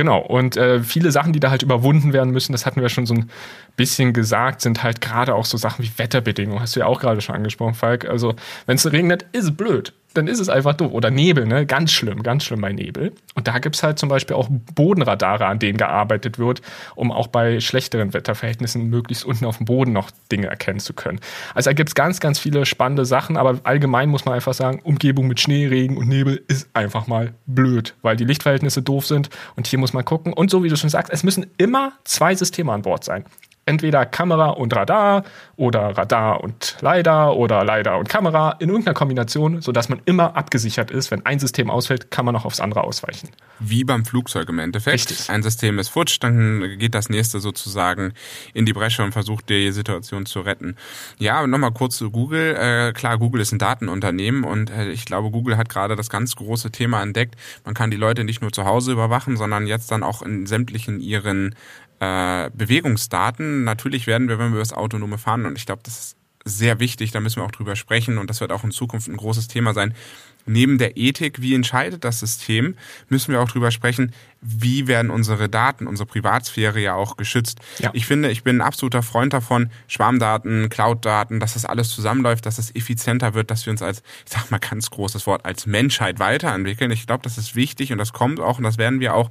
[0.00, 3.04] Genau, und äh, viele Sachen, die da halt überwunden werden müssen, das hatten wir schon
[3.04, 3.28] so ein
[3.76, 6.58] bisschen gesagt, sind halt gerade auch so Sachen wie Wetterbedingungen.
[6.58, 8.06] Hast du ja auch gerade schon angesprochen, Falk.
[8.06, 8.34] Also,
[8.64, 10.92] wenn es regnet, ist es blöd dann ist es einfach doof.
[10.92, 11.66] Oder Nebel, ne?
[11.66, 13.12] Ganz schlimm, ganz schlimm bei Nebel.
[13.34, 16.62] Und da gibt es halt zum Beispiel auch Bodenradare, an denen gearbeitet wird,
[16.94, 21.20] um auch bei schlechteren Wetterverhältnissen möglichst unten auf dem Boden noch Dinge erkennen zu können.
[21.54, 24.80] Also da gibt es ganz, ganz viele spannende Sachen, aber allgemein muss man einfach sagen,
[24.82, 29.30] Umgebung mit Schnee, Regen und Nebel ist einfach mal blöd, weil die Lichtverhältnisse doof sind
[29.56, 30.32] und hier muss man gucken.
[30.32, 33.24] Und so wie du schon sagst, es müssen immer zwei Systeme an Bord sein
[33.70, 35.22] entweder Kamera und Radar
[35.56, 40.90] oder Radar und LiDAR oder LiDAR und Kamera in irgendeiner Kombination, sodass man immer abgesichert
[40.90, 41.10] ist.
[41.10, 43.28] Wenn ein System ausfällt, kann man noch aufs andere ausweichen.
[43.60, 44.94] Wie beim Flugzeug im Endeffekt.
[44.94, 45.30] Richtig.
[45.30, 48.12] Ein System ist futsch, dann geht das nächste sozusagen
[48.54, 50.76] in die Bresche und versucht die Situation zu retten.
[51.18, 52.56] Ja, nochmal kurz zu Google.
[52.56, 56.34] Äh, klar, Google ist ein Datenunternehmen und äh, ich glaube, Google hat gerade das ganz
[56.34, 57.36] große Thema entdeckt.
[57.64, 61.00] Man kann die Leute nicht nur zu Hause überwachen, sondern jetzt dann auch in sämtlichen
[61.00, 61.54] ihren
[62.00, 63.64] äh, Bewegungsdaten.
[63.64, 67.10] Natürlich werden wir, wenn wir das autonome fahren, und ich glaube, das ist sehr wichtig,
[67.12, 69.74] da müssen wir auch drüber sprechen und das wird auch in Zukunft ein großes Thema
[69.74, 69.94] sein.
[70.46, 72.76] Neben der Ethik, wie entscheidet das System,
[73.10, 77.60] müssen wir auch drüber sprechen, wie werden unsere Daten, unsere Privatsphäre ja auch geschützt.
[77.78, 77.90] Ja.
[77.92, 82.58] Ich finde, ich bin ein absoluter Freund davon, Schwarmdaten, Cloud-Daten, dass das alles zusammenläuft, dass
[82.58, 86.18] es effizienter wird, dass wir uns als, ich sag mal ganz großes Wort, als Menschheit
[86.18, 86.90] weiterentwickeln.
[86.90, 89.30] Ich glaube, das ist wichtig und das kommt auch und das werden wir auch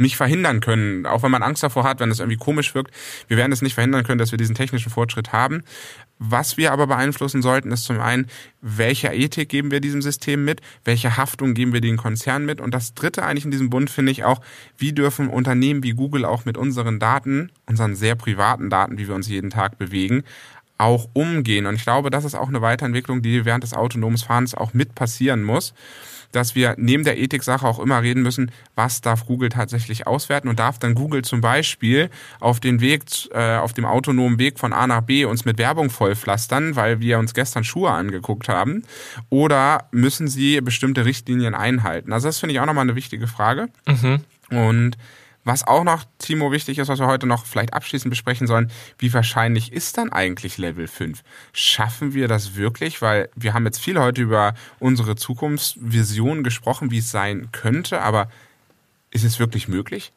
[0.00, 2.92] nicht verhindern können, auch wenn man Angst davor hat, wenn es irgendwie komisch wirkt.
[3.28, 5.62] Wir werden es nicht verhindern können, dass wir diesen technischen Fortschritt haben.
[6.18, 8.26] Was wir aber beeinflussen sollten, ist zum einen,
[8.60, 12.74] welche Ethik geben wir diesem System mit, welche Haftung geben wir den Konzernen mit und
[12.74, 14.40] das Dritte eigentlich in diesem Bund finde ich auch,
[14.76, 19.14] wie dürfen Unternehmen wie Google auch mit unseren Daten, unseren sehr privaten Daten, wie wir
[19.14, 20.24] uns jeden Tag bewegen,
[20.76, 21.66] auch umgehen.
[21.66, 24.94] Und ich glaube, das ist auch eine Weiterentwicklung, die während des autonomen Fahrens auch mit
[24.94, 25.74] passieren muss
[26.32, 30.58] dass wir neben der Ethik-Sache auch immer reden müssen, was darf Google tatsächlich auswerten und
[30.58, 32.10] darf dann Google zum Beispiel
[32.40, 33.02] auf den Weg,
[33.32, 37.18] äh, auf dem autonomen Weg von A nach B uns mit Werbung vollpflastern, weil wir
[37.18, 38.84] uns gestern Schuhe angeguckt haben,
[39.28, 42.12] oder müssen sie bestimmte Richtlinien einhalten?
[42.12, 43.68] Also das finde ich auch nochmal eine wichtige Frage.
[43.86, 44.20] Mhm.
[44.50, 44.96] Und
[45.44, 49.12] was auch noch, Timo, wichtig ist, was wir heute noch vielleicht abschließend besprechen sollen, wie
[49.12, 51.22] wahrscheinlich ist dann eigentlich Level 5?
[51.52, 53.00] Schaffen wir das wirklich?
[53.00, 58.30] Weil wir haben jetzt viel heute über unsere Zukunftsvision gesprochen, wie es sein könnte, aber
[59.10, 60.12] ist es wirklich möglich?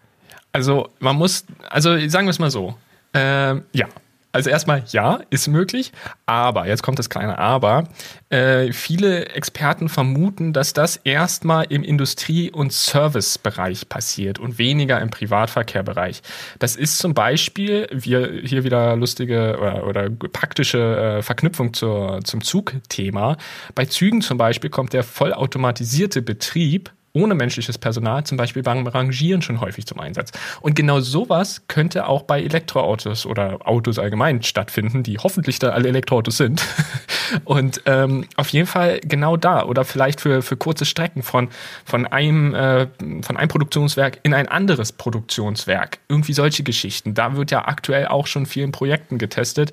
[0.51, 2.77] Also man muss, also sagen wir es mal so,
[3.13, 3.87] äh, ja,
[4.33, 5.91] Also erstmal ja, ist möglich,
[6.25, 7.87] aber, jetzt kommt das kleine Aber,
[8.29, 15.11] äh, viele Experten vermuten, dass das erstmal im Industrie- und Servicebereich passiert und weniger im
[15.11, 16.23] Privatverkehrbereich.
[16.57, 20.79] Das ist zum Beispiel, wir hier wieder lustige oder, oder praktische
[21.19, 23.37] äh, Verknüpfung zur, zum Zugthema.
[23.75, 29.43] Bei Zügen zum Beispiel kommt der vollautomatisierte Betrieb ohne menschliches Personal, zum Beispiel beim Rangieren
[29.43, 30.31] schon häufig zum Einsatz.
[30.61, 35.89] Und genau sowas könnte auch bei Elektroautos oder Autos allgemein stattfinden, die hoffentlich da alle
[35.89, 36.63] Elektroautos sind.
[37.45, 41.49] Und ähm, auf jeden Fall genau da oder vielleicht für, für kurze Strecken von,
[41.85, 42.87] von, einem, äh,
[43.21, 45.99] von einem Produktionswerk in ein anderes Produktionswerk.
[46.09, 47.13] Irgendwie solche Geschichten.
[47.13, 49.71] Da wird ja aktuell auch schon vielen Projekten getestet.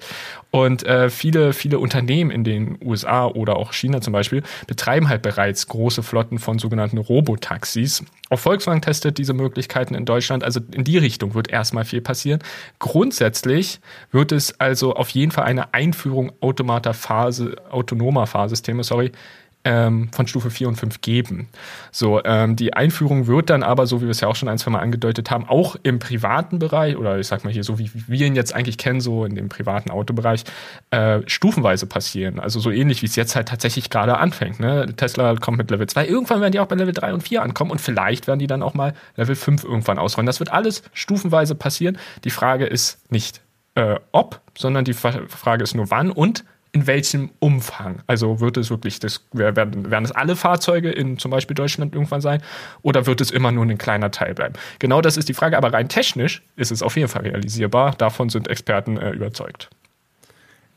[0.51, 5.23] Und äh, viele, viele Unternehmen in den USA oder auch China zum Beispiel betreiben halt
[5.23, 6.99] bereits große Flotten von sogenannten
[7.31, 8.05] Robotaxis.
[8.29, 10.45] Auch Volkswagen testet diese Möglichkeiten in Deutschland.
[10.45, 12.41] Also in die Richtung wird erstmal viel passieren.
[12.79, 13.81] Grundsätzlich
[14.13, 19.13] wird es also auf jeden Fall eine Einführung automater Phase, autonomer Fahrsysteme, sorry,
[19.65, 21.49] ähm, von Stufe 4 und 5 geben.
[21.93, 24.59] So, ähm, die Einführung wird dann aber, so wie wir es ja auch schon ein,
[24.59, 27.91] zwei Mal angedeutet haben, auch im privaten Bereich oder ich sag mal hier so, wie
[27.93, 30.45] wir ihn jetzt eigentlich kennen, so in dem privaten Autobereich,
[30.91, 32.41] äh, stufenweise passieren.
[32.41, 34.61] Also so ähnlich, wie es jetzt halt tatsächlich gerade anfängt.
[34.61, 34.95] Ne?
[34.97, 37.71] Tesla kommt mit Level 2, irgendwann werden die auch bei Level 3 und 4 ankommen
[37.71, 40.27] und vielleicht werden die dann auch mal Level 5 irgendwann ausrollen.
[40.27, 41.99] Das wird alles stufenweise passieren.
[42.25, 43.43] Die Frage ist nicht
[43.75, 48.03] äh, ob, sondern die Frage ist nur wann und in welchem Umfang?
[48.07, 52.21] Also wird es wirklich, das, werden, werden es alle Fahrzeuge in zum Beispiel Deutschland irgendwann
[52.21, 52.43] sein
[52.83, 54.55] oder wird es immer nur ein kleiner Teil bleiben?
[54.79, 57.95] Genau das ist die Frage, aber rein technisch ist es auf jeden Fall realisierbar.
[57.97, 59.71] Davon sind Experten äh, überzeugt.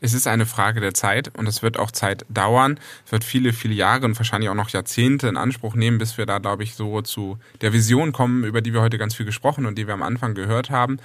[0.00, 2.78] Es ist eine Frage der Zeit und es wird auch Zeit dauern.
[3.06, 6.26] Es wird viele, viele Jahre und wahrscheinlich auch noch Jahrzehnte in Anspruch nehmen, bis wir
[6.26, 9.64] da, glaube ich, so zu der Vision kommen, über die wir heute ganz viel gesprochen
[9.64, 10.98] und die wir am Anfang gehört haben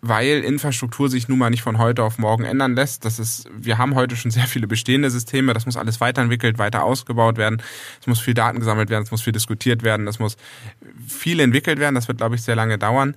[0.00, 3.04] weil Infrastruktur sich nun mal nicht von heute auf morgen ändern lässt.
[3.04, 5.54] Das ist, wir haben heute schon sehr viele bestehende Systeme.
[5.54, 7.62] Das muss alles weiterentwickelt, weiter ausgebaut werden.
[8.00, 9.02] Es muss viel Daten gesammelt werden.
[9.02, 10.06] Es muss viel diskutiert werden.
[10.06, 10.36] Es muss
[11.06, 11.96] viel entwickelt werden.
[11.96, 13.16] Das wird, glaube ich, sehr lange dauern.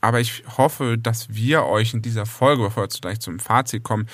[0.00, 4.08] Aber ich hoffe, dass wir euch in dieser Folge, bevor wir gleich zum Fazit kommen,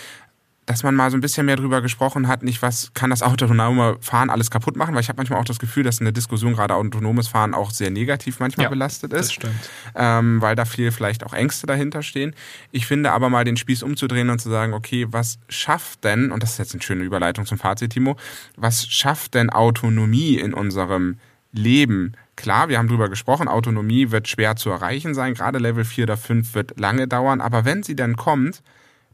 [0.69, 3.97] dass man mal so ein bisschen mehr drüber gesprochen hat, nicht was kann das autonome
[4.03, 6.53] Fahren alles kaputt machen, weil ich habe manchmal auch das Gefühl, dass in der Diskussion
[6.53, 9.21] gerade autonomes Fahren auch sehr negativ manchmal ja, belastet ist.
[9.21, 9.71] Das stimmt.
[9.95, 12.35] Ähm, weil da viel vielleicht auch Ängste dahinter stehen.
[12.71, 16.43] Ich finde aber mal den Spieß umzudrehen und zu sagen, okay, was schafft denn, und
[16.43, 18.19] das ist jetzt eine schöne Überleitung zum Fazit, Timo,
[18.57, 21.17] was schafft denn Autonomie in unserem
[21.51, 22.13] Leben?
[22.37, 26.19] Klar, wir haben drüber gesprochen, Autonomie wird schwer zu erreichen sein, gerade Level 4 oder
[26.19, 28.63] 5 wird lange dauern, aber wenn sie dann kommt,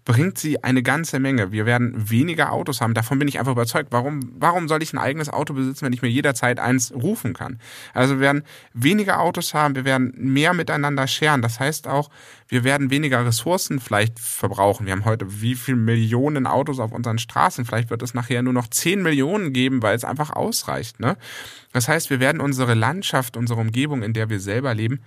[0.05, 1.51] bringt sie eine ganze Menge.
[1.51, 2.93] Wir werden weniger Autos haben.
[2.93, 3.89] Davon bin ich einfach überzeugt.
[3.91, 7.59] Warum, warum soll ich ein eigenes Auto besitzen, wenn ich mir jederzeit eins rufen kann?
[7.95, 8.43] Also wir werden
[8.75, 11.41] weniger Autos haben, wir werden mehr miteinander scheren.
[11.41, 12.11] Das heißt auch,
[12.49, 14.85] wir werden weniger Ressourcen vielleicht verbrauchen.
[14.85, 17.65] Wir haben heute wie viele Millionen Autos auf unseren Straßen.
[17.65, 21.01] Vielleicht wird es nachher nur noch 10 Millionen geben, weil es einfach ausreicht.
[21.01, 21.17] Ne?
[21.73, 25.01] Das heißt, wir werden unsere Landschaft, unsere Umgebung, in der wir selber leben,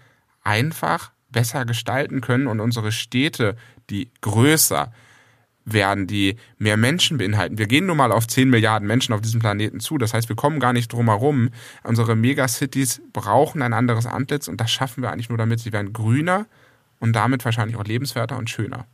[0.43, 3.55] einfach besser gestalten können und unsere Städte,
[3.89, 4.91] die größer
[5.65, 7.57] werden, die mehr Menschen beinhalten.
[7.57, 9.97] Wir gehen nun mal auf 10 Milliarden Menschen auf diesem Planeten zu.
[9.97, 11.49] Das heißt, wir kommen gar nicht drum herum.
[11.83, 15.91] Unsere Megacities brauchen ein anderes Antlitz und das schaffen wir eigentlich nur damit, sie werden
[15.91, 16.45] grüner
[16.99, 18.87] und damit wahrscheinlich auch lebenswerter und schöner.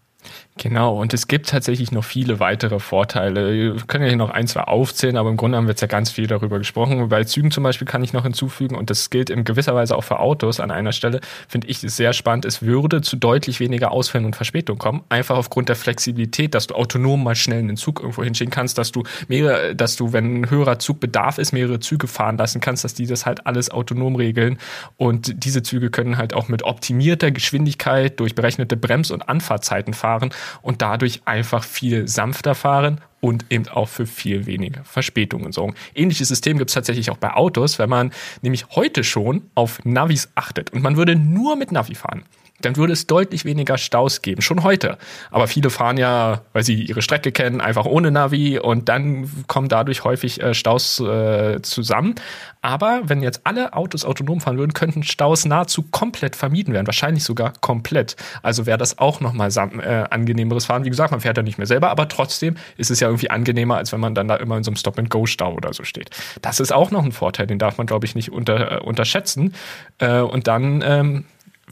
[0.57, 3.53] Genau, und es gibt tatsächlich noch viele weitere Vorteile.
[3.53, 5.87] Wir können ja hier noch ein, zwei aufzählen, aber im Grunde haben wir jetzt ja
[5.87, 7.09] ganz viel darüber gesprochen.
[7.09, 10.03] Bei Zügen zum Beispiel kann ich noch hinzufügen, und das gilt in gewisser Weise auch
[10.03, 12.45] für Autos an einer Stelle, finde ich sehr spannend.
[12.45, 15.03] Es würde zu deutlich weniger Ausfällen und Verspätungen kommen.
[15.09, 18.91] Einfach aufgrund der Flexibilität, dass du autonom mal schnell einen Zug irgendwo hinschicken kannst, dass
[18.91, 22.93] du mehrere, dass du, wenn ein höherer Zugbedarf ist, mehrere Züge fahren lassen kannst, dass
[22.93, 24.59] die das halt alles autonom regeln.
[24.97, 30.12] Und diese Züge können halt auch mit optimierter Geschwindigkeit durch berechnete Brems- und Anfahrtzeiten fahren
[30.13, 30.29] fahren
[30.61, 35.75] und dadurch einfach viel sanfter fahren und eben auch für viel weniger Verspätungen sorgen.
[35.95, 38.11] Ähnliches System gibt es tatsächlich auch bei Autos, wenn man
[38.41, 42.25] nämlich heute schon auf Navis achtet und man würde nur mit Navi fahren
[42.65, 44.97] dann würde es deutlich weniger Staus geben, schon heute.
[45.31, 49.69] Aber viele fahren ja, weil sie ihre Strecke kennen, einfach ohne Navi und dann kommen
[49.69, 52.15] dadurch häufig äh, Staus äh, zusammen.
[52.61, 57.23] Aber wenn jetzt alle Autos autonom fahren würden, könnten Staus nahezu komplett vermieden werden, wahrscheinlich
[57.23, 58.15] sogar komplett.
[58.41, 60.85] Also wäre das auch nochmal äh, angenehmeres Fahren.
[60.85, 63.77] Wie gesagt, man fährt ja nicht mehr selber, aber trotzdem ist es ja irgendwie angenehmer,
[63.77, 66.09] als wenn man dann da immer in so einem Stop-and-Go-Stau oder so steht.
[66.41, 69.53] Das ist auch noch ein Vorteil, den darf man, glaube ich, nicht unter, äh, unterschätzen.
[69.99, 71.25] Äh, und dann ähm,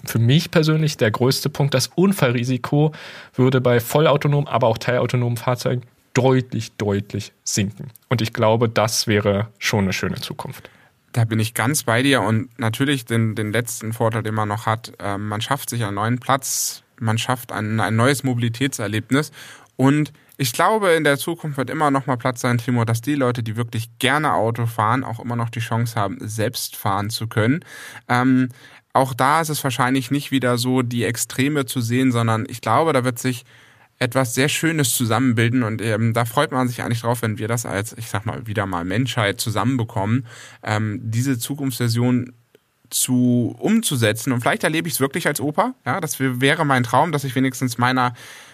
[0.06, 2.94] für mich persönlich der größte Punkt, das Unfallrisiko
[3.36, 5.84] würde bei vollautonomen, aber auch teilautonomen Fahrzeugen
[6.14, 7.89] deutlich, deutlich sinken.
[8.10, 10.70] Und ich glaube, das wäre schon eine schöne Zukunft.
[11.14, 14.66] Da bin ich ganz bei dir und natürlich den, den letzten Vorteil, den man noch
[14.66, 19.32] hat, äh, man schafft sich einen neuen Platz man schafft ein, ein neues Mobilitätserlebnis
[19.76, 23.16] und ich glaube, in der Zukunft wird immer noch mal Platz sein, Timo, dass die
[23.16, 27.28] Leute, die wirklich gerne Auto fahren, auch immer noch die Chance haben, selbst fahren zu
[27.28, 27.64] können.
[28.08, 28.50] Ähm,
[28.94, 32.94] auch da ist es wahrscheinlich nicht wieder so die Extreme zu sehen, sondern ich glaube,
[32.94, 33.46] da wird sich
[34.00, 37.68] etwas sehr Schönes zusammenbilden und ähm, da freut man sich eigentlich drauf, wenn wir das
[37.68, 40.26] als, ich sag mal, wieder mal Menschheit zusammenbekommen,
[40.64, 42.34] ähm, diese Zukunftsversion
[42.90, 47.12] zu umzusetzen und vielleicht erlebe ich es wirklich als Opa, ja, das wäre mein Traum,
[47.12, 48.14] dass ich wenigstens meiner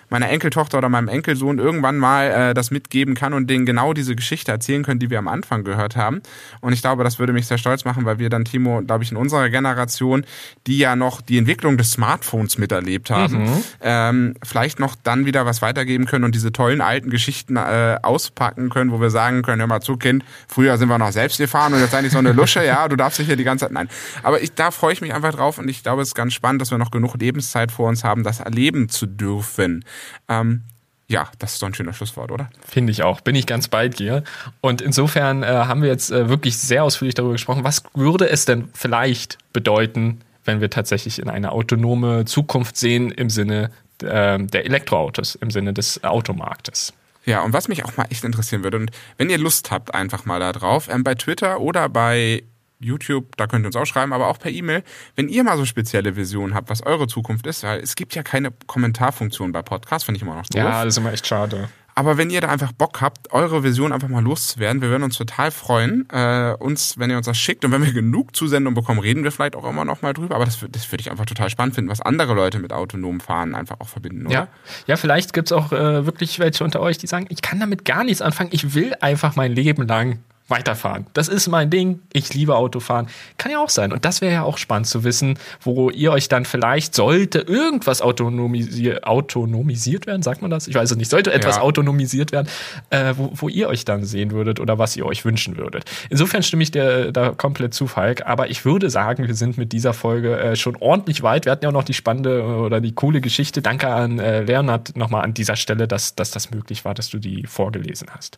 [0.09, 4.15] meiner Enkeltochter oder meinem Enkelsohn irgendwann mal äh, das mitgeben kann und denen genau diese
[4.15, 6.21] Geschichte erzählen können, die wir am Anfang gehört haben.
[6.61, 9.11] Und ich glaube, das würde mich sehr stolz machen, weil wir dann, Timo, glaube ich,
[9.11, 10.25] in unserer Generation,
[10.65, 13.63] die ja noch die Entwicklung des Smartphones miterlebt haben, mhm.
[13.81, 18.69] ähm, vielleicht noch dann wieder was weitergeben können und diese tollen alten Geschichten äh, auspacken
[18.69, 21.73] können, wo wir sagen können, hör mal zu, Kind, früher sind wir noch selbst gefahren
[21.73, 23.89] und jetzt eigentlich so eine Lusche, ja, du darfst dich hier die ganze Zeit, nein.
[24.23, 26.61] Aber ich, da freue ich mich einfach drauf und ich glaube, es ist ganz spannend,
[26.61, 29.83] dass wir noch genug Lebenszeit vor uns haben, das erleben zu dürfen.
[30.27, 30.63] Ähm,
[31.09, 32.49] ja, das ist doch ein schöner Schlusswort, oder?
[32.67, 33.21] Finde ich auch.
[33.21, 34.23] Bin ich ganz bei dir.
[34.59, 37.63] Und insofern äh, haben wir jetzt äh, wirklich sehr ausführlich darüber gesprochen.
[37.63, 43.29] Was würde es denn vielleicht bedeuten, wenn wir tatsächlich in eine autonome Zukunft sehen im
[43.29, 43.71] Sinne
[44.01, 46.93] äh, der Elektroautos, im Sinne des Automarktes?
[47.23, 50.25] Ja, und was mich auch mal echt interessieren würde, und wenn ihr Lust habt, einfach
[50.25, 52.43] mal da drauf, ähm, bei Twitter oder bei
[52.79, 54.83] YouTube, da könnt ihr uns auch schreiben, aber auch per E-Mail,
[55.15, 58.23] wenn ihr mal so spezielle Visionen habt, was eure Zukunft ist, weil es gibt ja
[58.23, 60.61] keine Kommentarfunktion bei Podcasts, finde ich immer noch doof.
[60.61, 61.69] Ja, das ist immer echt schade.
[61.97, 65.17] Aber wenn ihr da einfach Bock habt, eure Vision einfach mal loszuwerden, wir würden uns
[65.17, 68.99] total freuen, äh, uns, wenn ihr uns das schickt und wenn wir genug Zusendungen bekommen,
[68.99, 70.35] reden wir vielleicht auch immer noch mal drüber.
[70.35, 73.55] Aber das, das würde ich einfach total spannend finden, was andere Leute mit autonomem Fahren
[73.55, 74.31] einfach auch verbinden, oder?
[74.35, 74.47] Ja,
[74.85, 78.03] ja vielleicht gibt's auch äh, wirklich welche unter euch, die sagen, ich kann damit gar
[78.03, 81.05] nichts anfangen, ich will einfach mein Leben lang weiterfahren.
[81.13, 81.99] Das ist mein Ding.
[82.13, 83.07] Ich liebe Autofahren.
[83.37, 83.91] Kann ja auch sein.
[83.91, 88.01] Und das wäre ja auch spannend zu wissen, wo ihr euch dann vielleicht, sollte irgendwas
[88.01, 90.67] autonomisier autonomisiert werden, sagt man das?
[90.67, 91.09] Ich weiß es nicht.
[91.09, 91.61] Sollte etwas ja.
[91.61, 92.47] autonomisiert werden,
[92.89, 95.85] äh, wo, wo ihr euch dann sehen würdet oder was ihr euch wünschen würdet.
[96.09, 98.25] Insofern stimme ich dir da komplett zu, Falk.
[98.25, 101.45] Aber ich würde sagen, wir sind mit dieser Folge äh, schon ordentlich weit.
[101.45, 103.61] Wir hatten ja auch noch die spannende oder die coole Geschichte.
[103.61, 107.19] Danke an äh, Leonard nochmal an dieser Stelle, dass, dass das möglich war, dass du
[107.19, 108.37] die vorgelesen hast.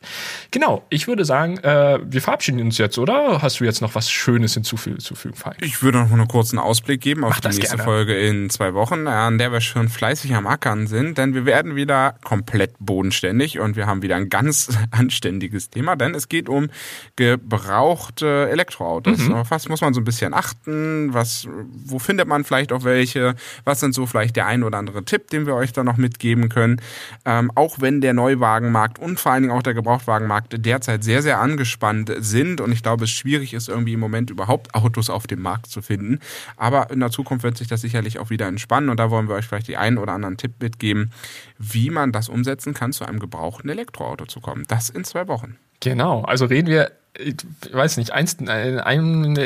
[0.51, 0.83] Genau.
[0.89, 3.41] Ich würde sagen, äh, wir verabschieden uns jetzt, oder?
[3.41, 5.57] Hast du jetzt noch was Schönes hinzuzufügen, Falk?
[5.61, 7.83] Ich würde noch einen kurzen Ausblick geben auf Mach die nächste gerne.
[7.83, 11.75] Folge in zwei Wochen, an der wir schon fleißig am Ackern sind, denn wir werden
[11.75, 16.69] wieder komplett bodenständig und wir haben wieder ein ganz anständiges Thema, denn es geht um
[17.15, 19.19] gebrauchte Elektroautos.
[19.19, 19.33] Mhm.
[19.33, 21.13] Auf was muss man so ein bisschen achten?
[21.13, 21.47] Was,
[21.85, 23.35] wo findet man vielleicht auch welche?
[23.65, 26.49] Was sind so vielleicht der ein oder andere Tipp, den wir euch da noch mitgeben
[26.49, 26.81] können?
[27.25, 31.39] Ähm, auch wenn der Neuwagenmarkt und vor allen Dingen auch der Gebrauchtwagenmarkt derzeit sehr, sehr
[31.39, 35.27] angespannt angespannt sind und ich glaube, es schwierig ist, irgendwie im Moment überhaupt Autos auf
[35.27, 36.19] dem Markt zu finden.
[36.57, 39.35] Aber in der Zukunft wird sich das sicherlich auch wieder entspannen und da wollen wir
[39.35, 41.11] euch vielleicht die einen oder anderen Tipp mitgeben,
[41.57, 44.65] wie man das umsetzen kann, zu einem gebrauchten Elektroauto zu kommen.
[44.67, 45.57] Das in zwei Wochen.
[45.79, 47.35] Genau, also reden wir, ich
[47.71, 49.37] weiß nicht, eins, ein,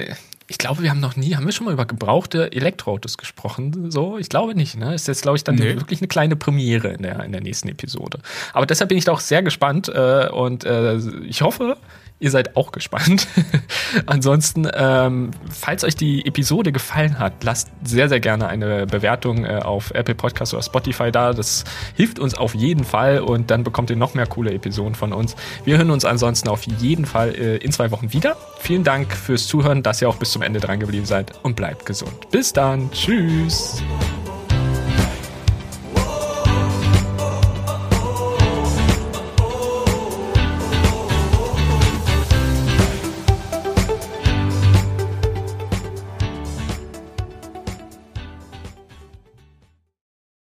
[0.48, 3.92] ich glaube, wir haben noch nie, haben wir schon mal über gebrauchte Elektroautos gesprochen?
[3.92, 4.78] So, ich glaube nicht.
[4.78, 5.76] Ne, ist jetzt glaube ich dann nee.
[5.76, 8.20] wirklich eine kleine Premiere in der in der nächsten Episode.
[8.52, 11.78] Aber deshalb bin ich da auch sehr gespannt äh, und äh, ich hoffe,
[12.24, 13.28] Ihr seid auch gespannt.
[14.06, 19.60] Ansonsten, ähm, falls euch die Episode gefallen hat, lasst sehr, sehr gerne eine Bewertung äh,
[19.62, 21.34] auf Apple Podcast oder Spotify da.
[21.34, 21.66] Das
[21.96, 25.36] hilft uns auf jeden Fall und dann bekommt ihr noch mehr coole Episoden von uns.
[25.66, 28.38] Wir hören uns ansonsten auf jeden Fall äh, in zwei Wochen wieder.
[28.58, 31.86] Vielen Dank fürs Zuhören, dass ihr auch bis zum Ende dran geblieben seid und bleibt
[31.86, 32.32] gesund.
[32.32, 32.90] Bis dann.
[32.94, 33.84] Tschüss.